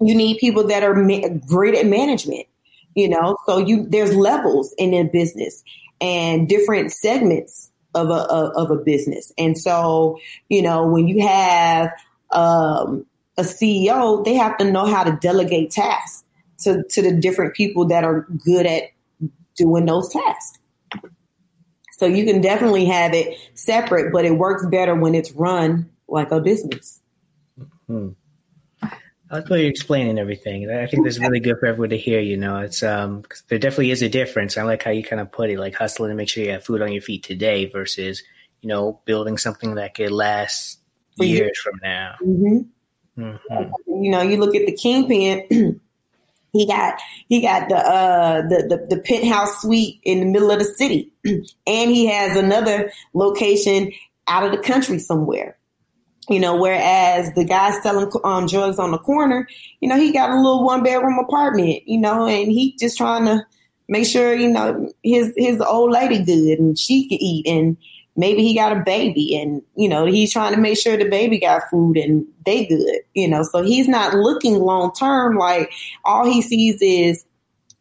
[0.00, 2.46] You need people that are ma- great at management.
[2.94, 5.64] You know, so you there's levels in a business
[6.02, 10.18] and different segments of a of a business, and so
[10.50, 11.90] you know when you have
[12.32, 13.06] um,
[13.38, 16.24] a CEO, they have to know how to delegate tasks
[16.60, 18.84] to, to the different people that are good at
[19.56, 20.58] doing those tasks.
[21.92, 26.30] So you can definitely have it separate, but it works better when it's run like
[26.30, 27.00] a business.
[27.86, 28.10] Hmm.
[29.32, 30.70] I like you're explaining everything.
[30.70, 32.20] I think this is really good for everyone to hear.
[32.20, 34.58] You know, it's um, there definitely is a difference.
[34.58, 36.64] I like how you kind of put it, like hustling to make sure you have
[36.64, 38.22] food on your feet today versus,
[38.60, 40.80] you know, building something that could last
[41.18, 42.16] years from now.
[42.22, 42.68] Mm-hmm.
[43.18, 44.02] Mm-hmm.
[44.02, 45.80] You know, you look at the kingpin.
[46.52, 50.58] he got he got the uh the, the, the penthouse suite in the middle of
[50.58, 53.92] the city, and he has another location
[54.28, 55.56] out of the country somewhere.
[56.28, 59.48] You know, whereas the guy selling um, drugs on the corner,
[59.80, 61.86] you know, he got a little one bedroom apartment.
[61.86, 63.44] You know, and he just trying to
[63.88, 67.76] make sure you know his his old lady good and she can eat and
[68.16, 71.38] maybe he got a baby and you know he's trying to make sure the baby
[71.38, 73.42] got food and they good you know.
[73.42, 75.72] So he's not looking long term like
[76.04, 77.24] all he sees is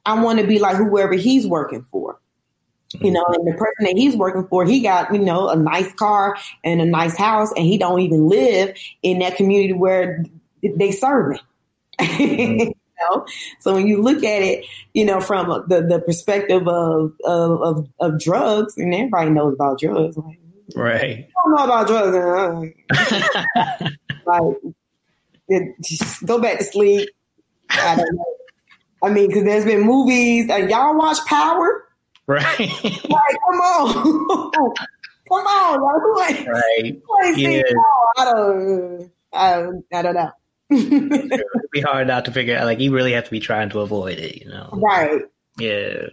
[0.05, 2.17] i want to be like whoever he's working for.
[2.99, 5.93] You know and the person that he's working for he got you know a nice
[5.93, 10.25] car and a nice house and he don't even live in that community where
[10.61, 11.39] they serve him
[11.99, 12.71] mm-hmm.
[13.01, 13.25] know?
[13.59, 17.87] So when you look at it, you know, from the, the perspective of, of, of,
[17.99, 20.17] of drugs, and everybody knows about drugs.
[20.17, 20.39] Like,
[20.75, 21.27] right.
[21.27, 22.73] I don't know about drugs.
[24.25, 24.73] like,
[25.49, 27.09] it, just go back to sleep.
[27.69, 28.25] I don't know.
[29.03, 30.47] I mean, because there's been movies.
[30.47, 31.87] Like, y'all watch Power?
[32.27, 32.59] Right.
[32.59, 33.93] like, come on.
[35.29, 36.15] come on.
[36.15, 37.37] Like, right.
[37.37, 37.61] yeah.
[38.17, 40.31] I don't, I don't, I don't know.
[40.71, 41.41] It'd
[41.71, 42.65] be hard not to figure out.
[42.65, 44.69] Like you really have to be trying to avoid it, you know.
[44.73, 45.21] Right.
[45.57, 46.05] Yeah.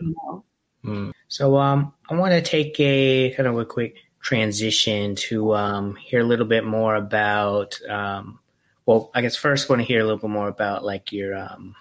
[0.84, 1.12] Mm.
[1.28, 6.20] So um, I want to take a kind of a quick transition to um hear
[6.20, 8.40] a little bit more about um.
[8.84, 11.76] Well, I guess first want to hear a little bit more about like your um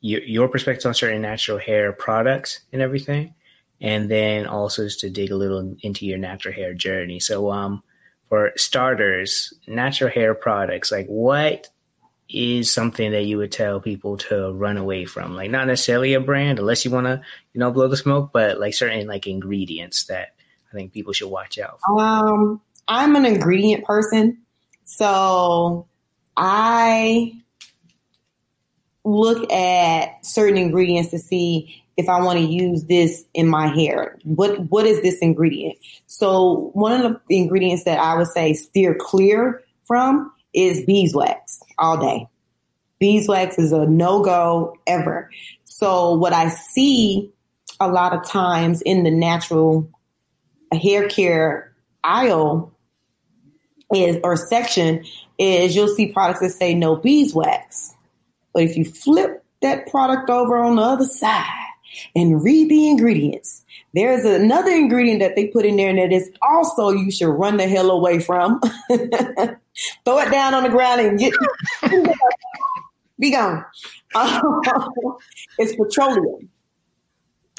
[0.00, 3.34] your your perspective on certain natural hair products and everything,
[3.80, 7.18] and then also just to dig a little into your natural hair journey.
[7.18, 7.82] So um
[8.30, 11.68] for starters, natural hair products, like what
[12.30, 15.34] is something that you would tell people to run away from?
[15.34, 17.20] Like not necessarily a brand, unless you want to,
[17.52, 20.28] you know, blow the smoke, but like certain like ingredients that
[20.72, 22.00] I think people should watch out for.
[22.00, 24.38] Um, I'm an ingredient person,
[24.84, 25.88] so
[26.36, 27.32] I
[29.04, 34.18] look at certain ingredients to see if I want to use this in my hair.
[34.24, 35.76] What what is this ingredient?
[36.06, 41.98] So one of the ingredients that I would say steer clear from is beeswax all
[41.98, 42.26] day.
[42.98, 45.30] Beeswax is a no go ever.
[45.64, 47.32] So what I see
[47.78, 49.88] a lot of times in the natural
[50.72, 51.72] hair care
[52.04, 52.72] aisle
[53.94, 55.04] is or section
[55.38, 57.94] is you'll see products that say no beeswax.
[58.52, 61.69] But if you flip that product over on the other side,
[62.14, 63.64] and read the ingredients.
[63.94, 67.56] There's another ingredient that they put in there and that is also you should run
[67.56, 68.60] the hell away from.
[70.04, 71.32] Throw it down on the ground and get
[73.18, 73.64] be gone.
[75.58, 76.48] it's petroleum.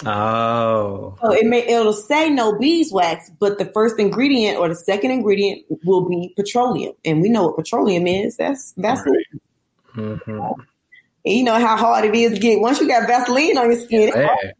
[0.06, 1.16] Oh.
[1.22, 5.64] So it may it'll say no beeswax, but the first ingredient or the second ingredient
[5.84, 6.94] will be petroleum.
[7.06, 8.38] And we know what petroleum is.
[8.38, 9.26] That's that's right.
[9.34, 9.42] it.
[9.96, 10.62] Mm-hmm.
[11.24, 13.80] And you know how hard it is to get once you got Vaseline on your
[13.80, 14.12] skin.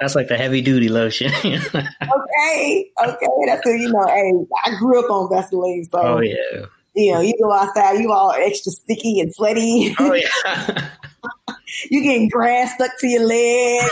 [0.00, 1.32] That's like the heavy duty lotion.
[1.44, 4.06] okay, okay, that's a, you know.
[4.06, 4.32] Hey,
[4.64, 8.32] I grew up on Vaseline, so oh yeah, You know, you go outside, you all
[8.32, 9.94] extra sticky and sweaty.
[9.98, 10.90] Oh yeah.
[11.90, 13.90] you getting grass stuck to your leg.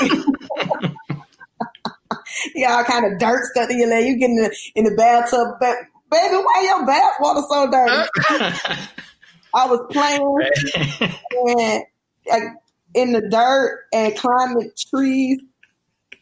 [2.55, 4.07] you all kind of dirt stuck to your leg.
[4.07, 5.76] You getting in the, in the bathtub, but
[6.11, 8.09] baby, why your bath water so dirty?
[9.59, 10.22] I was playing
[11.59, 11.84] and,
[12.30, 12.54] uh,
[12.94, 15.40] in the dirt and climbing trees,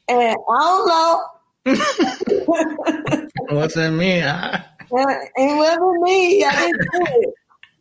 [0.09, 1.23] and I don't know.
[3.51, 4.25] What's that mean?
[4.25, 6.45] It wasn't me.
[6.45, 7.35] I didn't do it.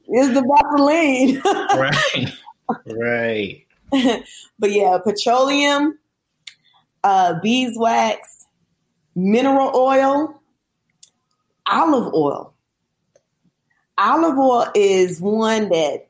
[0.08, 1.42] It's the Vaseline.
[1.78, 2.34] right.
[2.88, 4.26] Right.
[4.60, 5.98] but yeah, petroleum,
[7.04, 8.48] uh, beeswax,
[9.16, 10.42] mineral oil,
[11.68, 12.55] olive oil.
[13.98, 16.08] Olive oil is one that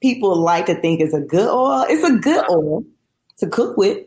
[0.00, 1.84] people like to think is a good oil.
[1.88, 2.84] It's a good oil
[3.38, 4.06] to cook with,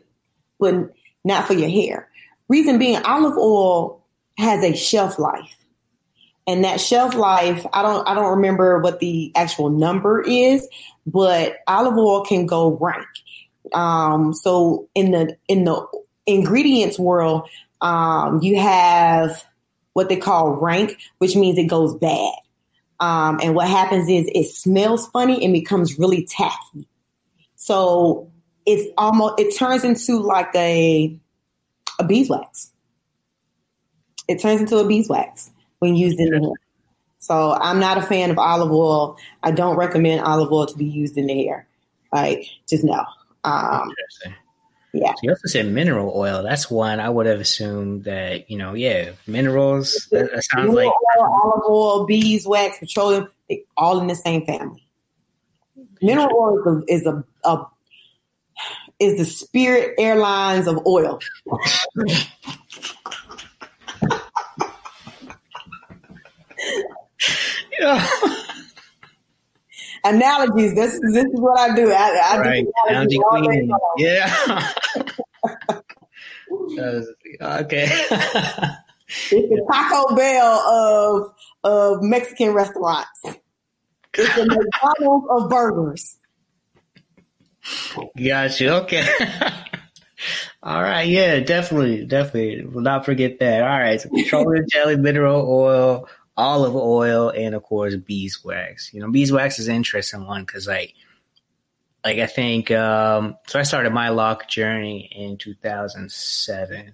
[0.58, 0.92] but
[1.24, 2.08] not for your hair.
[2.48, 4.04] Reason being, olive oil
[4.36, 5.56] has a shelf life.
[6.46, 10.68] And that shelf life, I don't I don't remember what the actual number is,
[11.06, 13.06] but olive oil can go rank.
[13.72, 15.86] Um, so in the in the
[16.26, 17.48] ingredients world,
[17.80, 19.42] um, you have
[19.94, 22.34] what they call rank, which means it goes bad.
[23.00, 26.88] Um, and what happens is it smells funny and becomes really tacky.
[27.56, 28.30] So
[28.66, 31.18] it's almost it turns into like a
[31.98, 32.72] a beeswax.
[34.28, 36.52] It turns into a beeswax when used in the hair.
[37.18, 39.16] So I'm not a fan of olive oil.
[39.42, 41.66] I don't recommend olive oil to be used in the hair.
[42.12, 43.04] Like, just no.
[43.44, 43.92] Um,
[44.94, 45.10] yeah.
[45.10, 46.42] So you also said mineral oil.
[46.42, 50.08] That's one I would have assumed that you know, yeah, minerals.
[50.10, 54.46] That, that sounds mineral like oil, olive oil, beeswax, petroleum, they all in the same
[54.46, 54.86] family.
[56.00, 57.66] Mineral oil is a, is a, a
[59.00, 61.18] is the Spirit Airlines of oil.
[67.80, 68.06] yeah.
[70.04, 70.74] Analogies.
[70.74, 71.90] This is this is what I do.
[71.90, 72.64] I, I right.
[72.64, 73.72] do analogy queen.
[73.96, 74.70] Yeah.
[76.78, 77.86] okay.
[77.88, 83.20] it's the Taco Bell of of Mexican restaurants.
[84.16, 86.16] It's the McDonald's of burgers.
[88.16, 88.82] Gotcha.
[88.82, 89.06] Okay.
[90.62, 91.08] All right.
[91.08, 92.04] Yeah, definitely.
[92.04, 92.64] Definitely.
[92.64, 93.62] Will not forget that.
[93.62, 94.00] All right.
[94.00, 98.92] So petroleum jelly, mineral oil, olive oil, and of course beeswax.
[98.92, 100.94] You know, beeswax is an interesting one because like
[102.04, 106.92] like I think um so I started my lock journey in 2007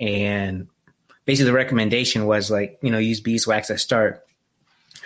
[0.00, 0.68] and
[1.24, 4.24] basically the recommendation was like, you know, use beeswax to start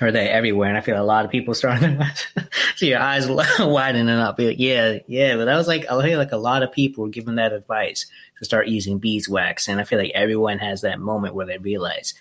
[0.03, 1.99] heard that everywhere, and I feel a lot of people starting
[2.37, 4.39] to see your eyes widening up.
[4.39, 7.11] Like, yeah, yeah, but that was like I feel like a lot of people were
[7.11, 8.07] giving that advice
[8.39, 12.15] to start using beeswax, and I feel like everyone has that moment where they realize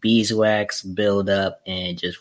[0.00, 2.18] beeswax build up and just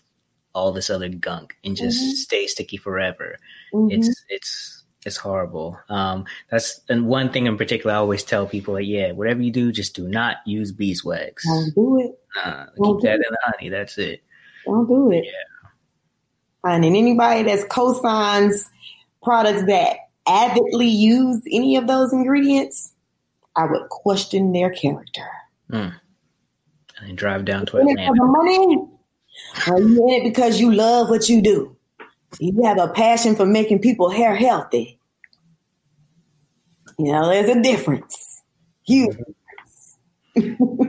[0.53, 2.11] all this other gunk and just mm-hmm.
[2.11, 3.37] stay sticky forever.
[3.73, 3.91] Mm-hmm.
[3.91, 5.79] It's it's it's horrible.
[5.89, 9.51] Um, that's and one thing in particular I always tell people like, yeah, whatever you
[9.51, 11.45] do, just do not use beeswax.
[11.45, 12.19] Don't do it.
[12.43, 13.69] Uh, keep that in the honey.
[13.69, 14.23] That's it.
[14.65, 15.25] Don't do it.
[15.25, 16.71] Yeah.
[16.71, 18.69] And anybody that's co-signs
[19.23, 19.97] products that
[20.27, 22.93] avidly use any of those ingredients,
[23.55, 25.27] I would question their character.
[25.71, 25.95] Mm.
[26.99, 28.05] And then drive down to Atlanta.
[28.05, 28.87] For the money?
[29.67, 31.75] Are you in it because you love what you do?
[32.39, 34.99] You have a passion for making people hair healthy.
[36.97, 38.43] You know, there's a difference.
[38.85, 39.15] Huge.
[39.15, 39.31] Mm-hmm.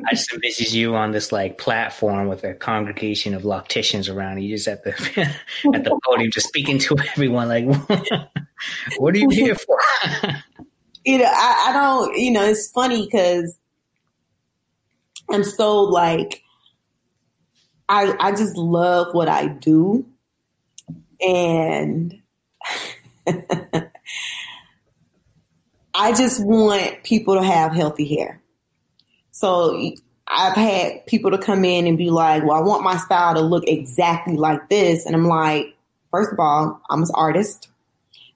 [0.07, 4.55] I just envision you on this like platform with a congregation of locticians around you,
[4.55, 4.91] just at the
[5.75, 7.49] at the podium, just speaking to everyone.
[7.49, 7.65] Like,
[8.99, 9.79] what are you here for?
[11.05, 12.17] you know, I, I don't.
[12.17, 13.59] You know, it's funny because
[15.29, 16.43] I'm so like,
[17.89, 20.07] I I just love what I do,
[21.23, 22.19] and.
[25.95, 28.43] I just want people to have healthy hair.
[29.31, 29.93] So
[30.27, 33.41] I've had people to come in and be like, well, I want my style to
[33.41, 35.05] look exactly like this.
[35.05, 35.75] And I'm like,
[36.11, 37.69] first of all, I'm an artist.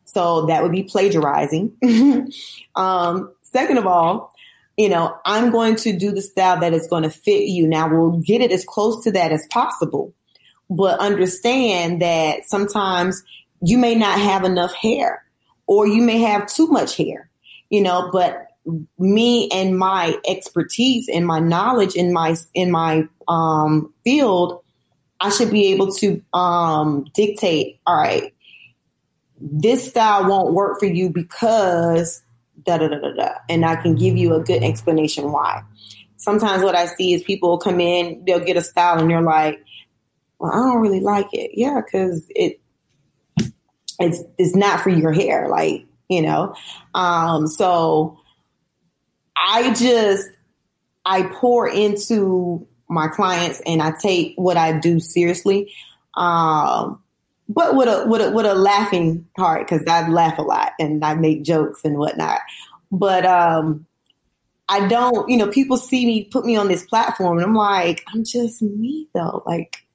[0.04, 1.72] So that would be plagiarizing.
[2.74, 4.32] um, second of all,
[4.76, 7.66] you know, I'm going to do the style that is going to fit you.
[7.66, 10.12] Now we'll get it as close to that as possible,
[10.68, 13.22] but understand that sometimes
[13.62, 15.24] you may not have enough hair
[15.66, 17.30] or you may have too much hair,
[17.70, 18.46] you know, but
[18.98, 24.62] me and my expertise and my knowledge in my in my um, field,
[25.20, 27.80] I should be able to um, dictate.
[27.86, 28.34] All right,
[29.40, 32.22] this style won't work for you because
[32.64, 35.62] da da da da da, and I can give you a good explanation why.
[36.16, 39.62] Sometimes what I see is people come in, they'll get a style, and they're like,
[40.38, 41.52] well, I don't really like it.
[41.54, 42.60] Yeah, because it
[43.98, 46.54] it's it's not for your hair, like you know.
[46.94, 48.18] Um, so
[49.36, 50.28] I just
[51.04, 55.72] I pour into my clients and I take what I do seriously.
[56.14, 57.02] Um,
[57.48, 61.04] but with a with a with a laughing heart because I laugh a lot and
[61.04, 62.40] I make jokes and whatnot.
[62.90, 63.86] But um,
[64.68, 68.04] I don't, you know, people see me put me on this platform and I'm like,
[68.12, 69.42] I'm just me though.
[69.46, 69.85] Like,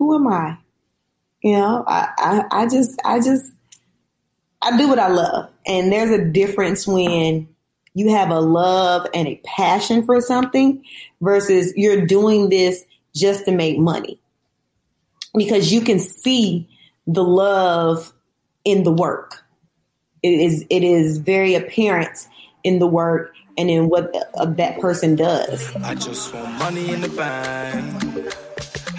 [0.00, 0.56] who am I?
[1.42, 3.52] You know, I, I, I just I just
[4.62, 5.50] I do what I love.
[5.66, 7.48] And there's a difference when
[7.94, 10.82] you have a love and a passion for something
[11.20, 12.84] versus you're doing this
[13.14, 14.18] just to make money.
[15.34, 16.66] Because you can see
[17.06, 18.12] the love
[18.64, 19.44] in the work.
[20.22, 22.26] It is it is very apparent
[22.64, 25.74] in the work and in what uh, that person does.
[25.76, 28.49] I just want money in the bank.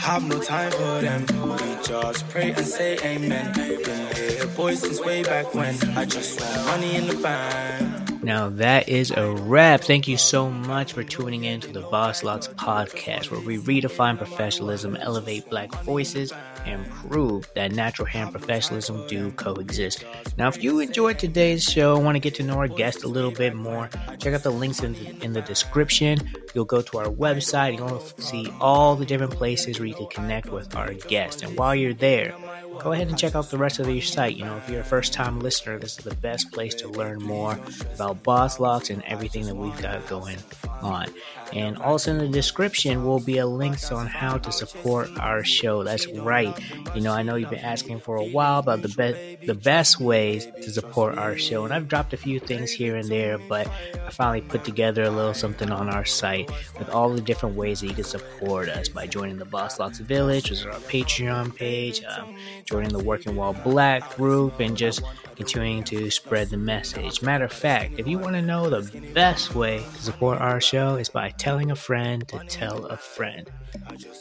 [0.01, 1.25] Have no time for them.
[1.29, 3.53] We just pray and say amen.
[3.53, 5.75] Been here, boys, since way back when.
[5.95, 8.10] I just want money in the bank.
[8.23, 9.81] Now that is a wrap.
[9.81, 14.17] Thank you so much for tuning in to the Boss Locks podcast, where we redefine
[14.17, 16.31] professionalism, elevate black voices,
[16.65, 20.05] and prove that natural hair and professionalism do coexist.
[20.37, 23.07] Now, if you enjoyed today's show, and want to get to know our guest a
[23.07, 26.19] little bit more, check out the links in the, in the description.
[26.53, 27.77] You'll go to our website.
[27.77, 31.41] You'll see all the different places where you can connect with our guest.
[31.41, 32.35] And while you're there,
[32.79, 34.35] go ahead and check out the rest of your site.
[34.35, 37.19] You know, if you're a first time listener, this is the best place to learn
[37.21, 37.59] more
[37.95, 40.37] about Boss Locks and everything that we've got going
[40.81, 41.07] on.
[41.53, 45.83] And also in the description will be a link on how to support our show.
[45.83, 46.57] That's right.
[46.95, 49.99] You know, I know you've been asking for a while about the best the best
[49.99, 53.67] ways to support our show, and I've dropped a few things here and there, but
[53.67, 57.81] I finally put together a little something on our site with all the different ways
[57.81, 61.55] that you can support us by joining the Boss Locks Village, which is our Patreon
[61.55, 62.35] page, um,
[62.65, 65.01] joining the Working While Black group, and just
[65.35, 67.21] continuing to spread the message.
[67.21, 70.95] Matter of fact, if you want to know the best way to support our show
[70.95, 73.49] is by telling a friend to tell a friend.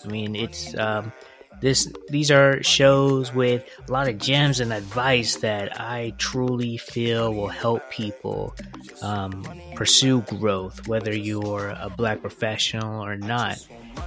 [0.04, 1.12] I mean, it's um,
[1.60, 1.92] this.
[2.08, 7.48] These are shows with a lot of gems and advice that I truly feel will
[7.48, 8.54] help people
[9.02, 13.58] um, pursue growth, whether you're a black professional or not.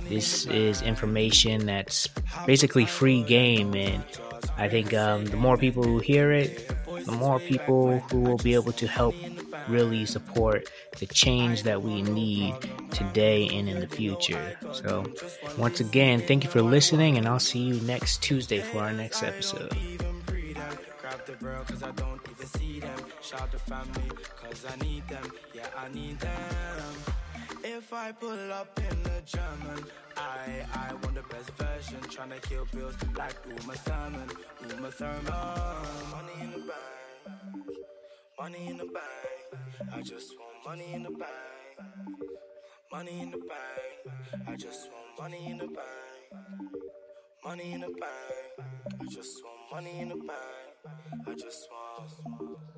[0.09, 2.07] This is information that's
[2.45, 4.03] basically free game, and
[4.57, 6.69] I think um, the more people who hear it,
[7.05, 9.15] the more people who will be able to help
[9.67, 10.69] really support
[10.99, 12.55] the change that we need
[12.91, 14.57] today and in the future.
[14.73, 15.05] So,
[15.57, 19.23] once again, thank you for listening, and I'll see you next Tuesday for our next
[19.23, 19.75] episode.
[27.64, 29.86] If I pull up in the German,
[30.18, 32.01] I I want the best version.
[32.01, 34.30] Tryna kill bills like Uma Thurman,
[34.70, 35.24] Uma Thurman.
[36.11, 37.78] Money in the bank,
[38.38, 39.93] money in the bank.
[39.93, 41.89] I just want money in the bank,
[42.91, 44.47] money in the bank.
[44.47, 46.43] I just want money in the bank,
[47.45, 48.70] money in the bank.
[49.01, 51.28] I just want money in the bank.
[51.28, 52.72] I just want.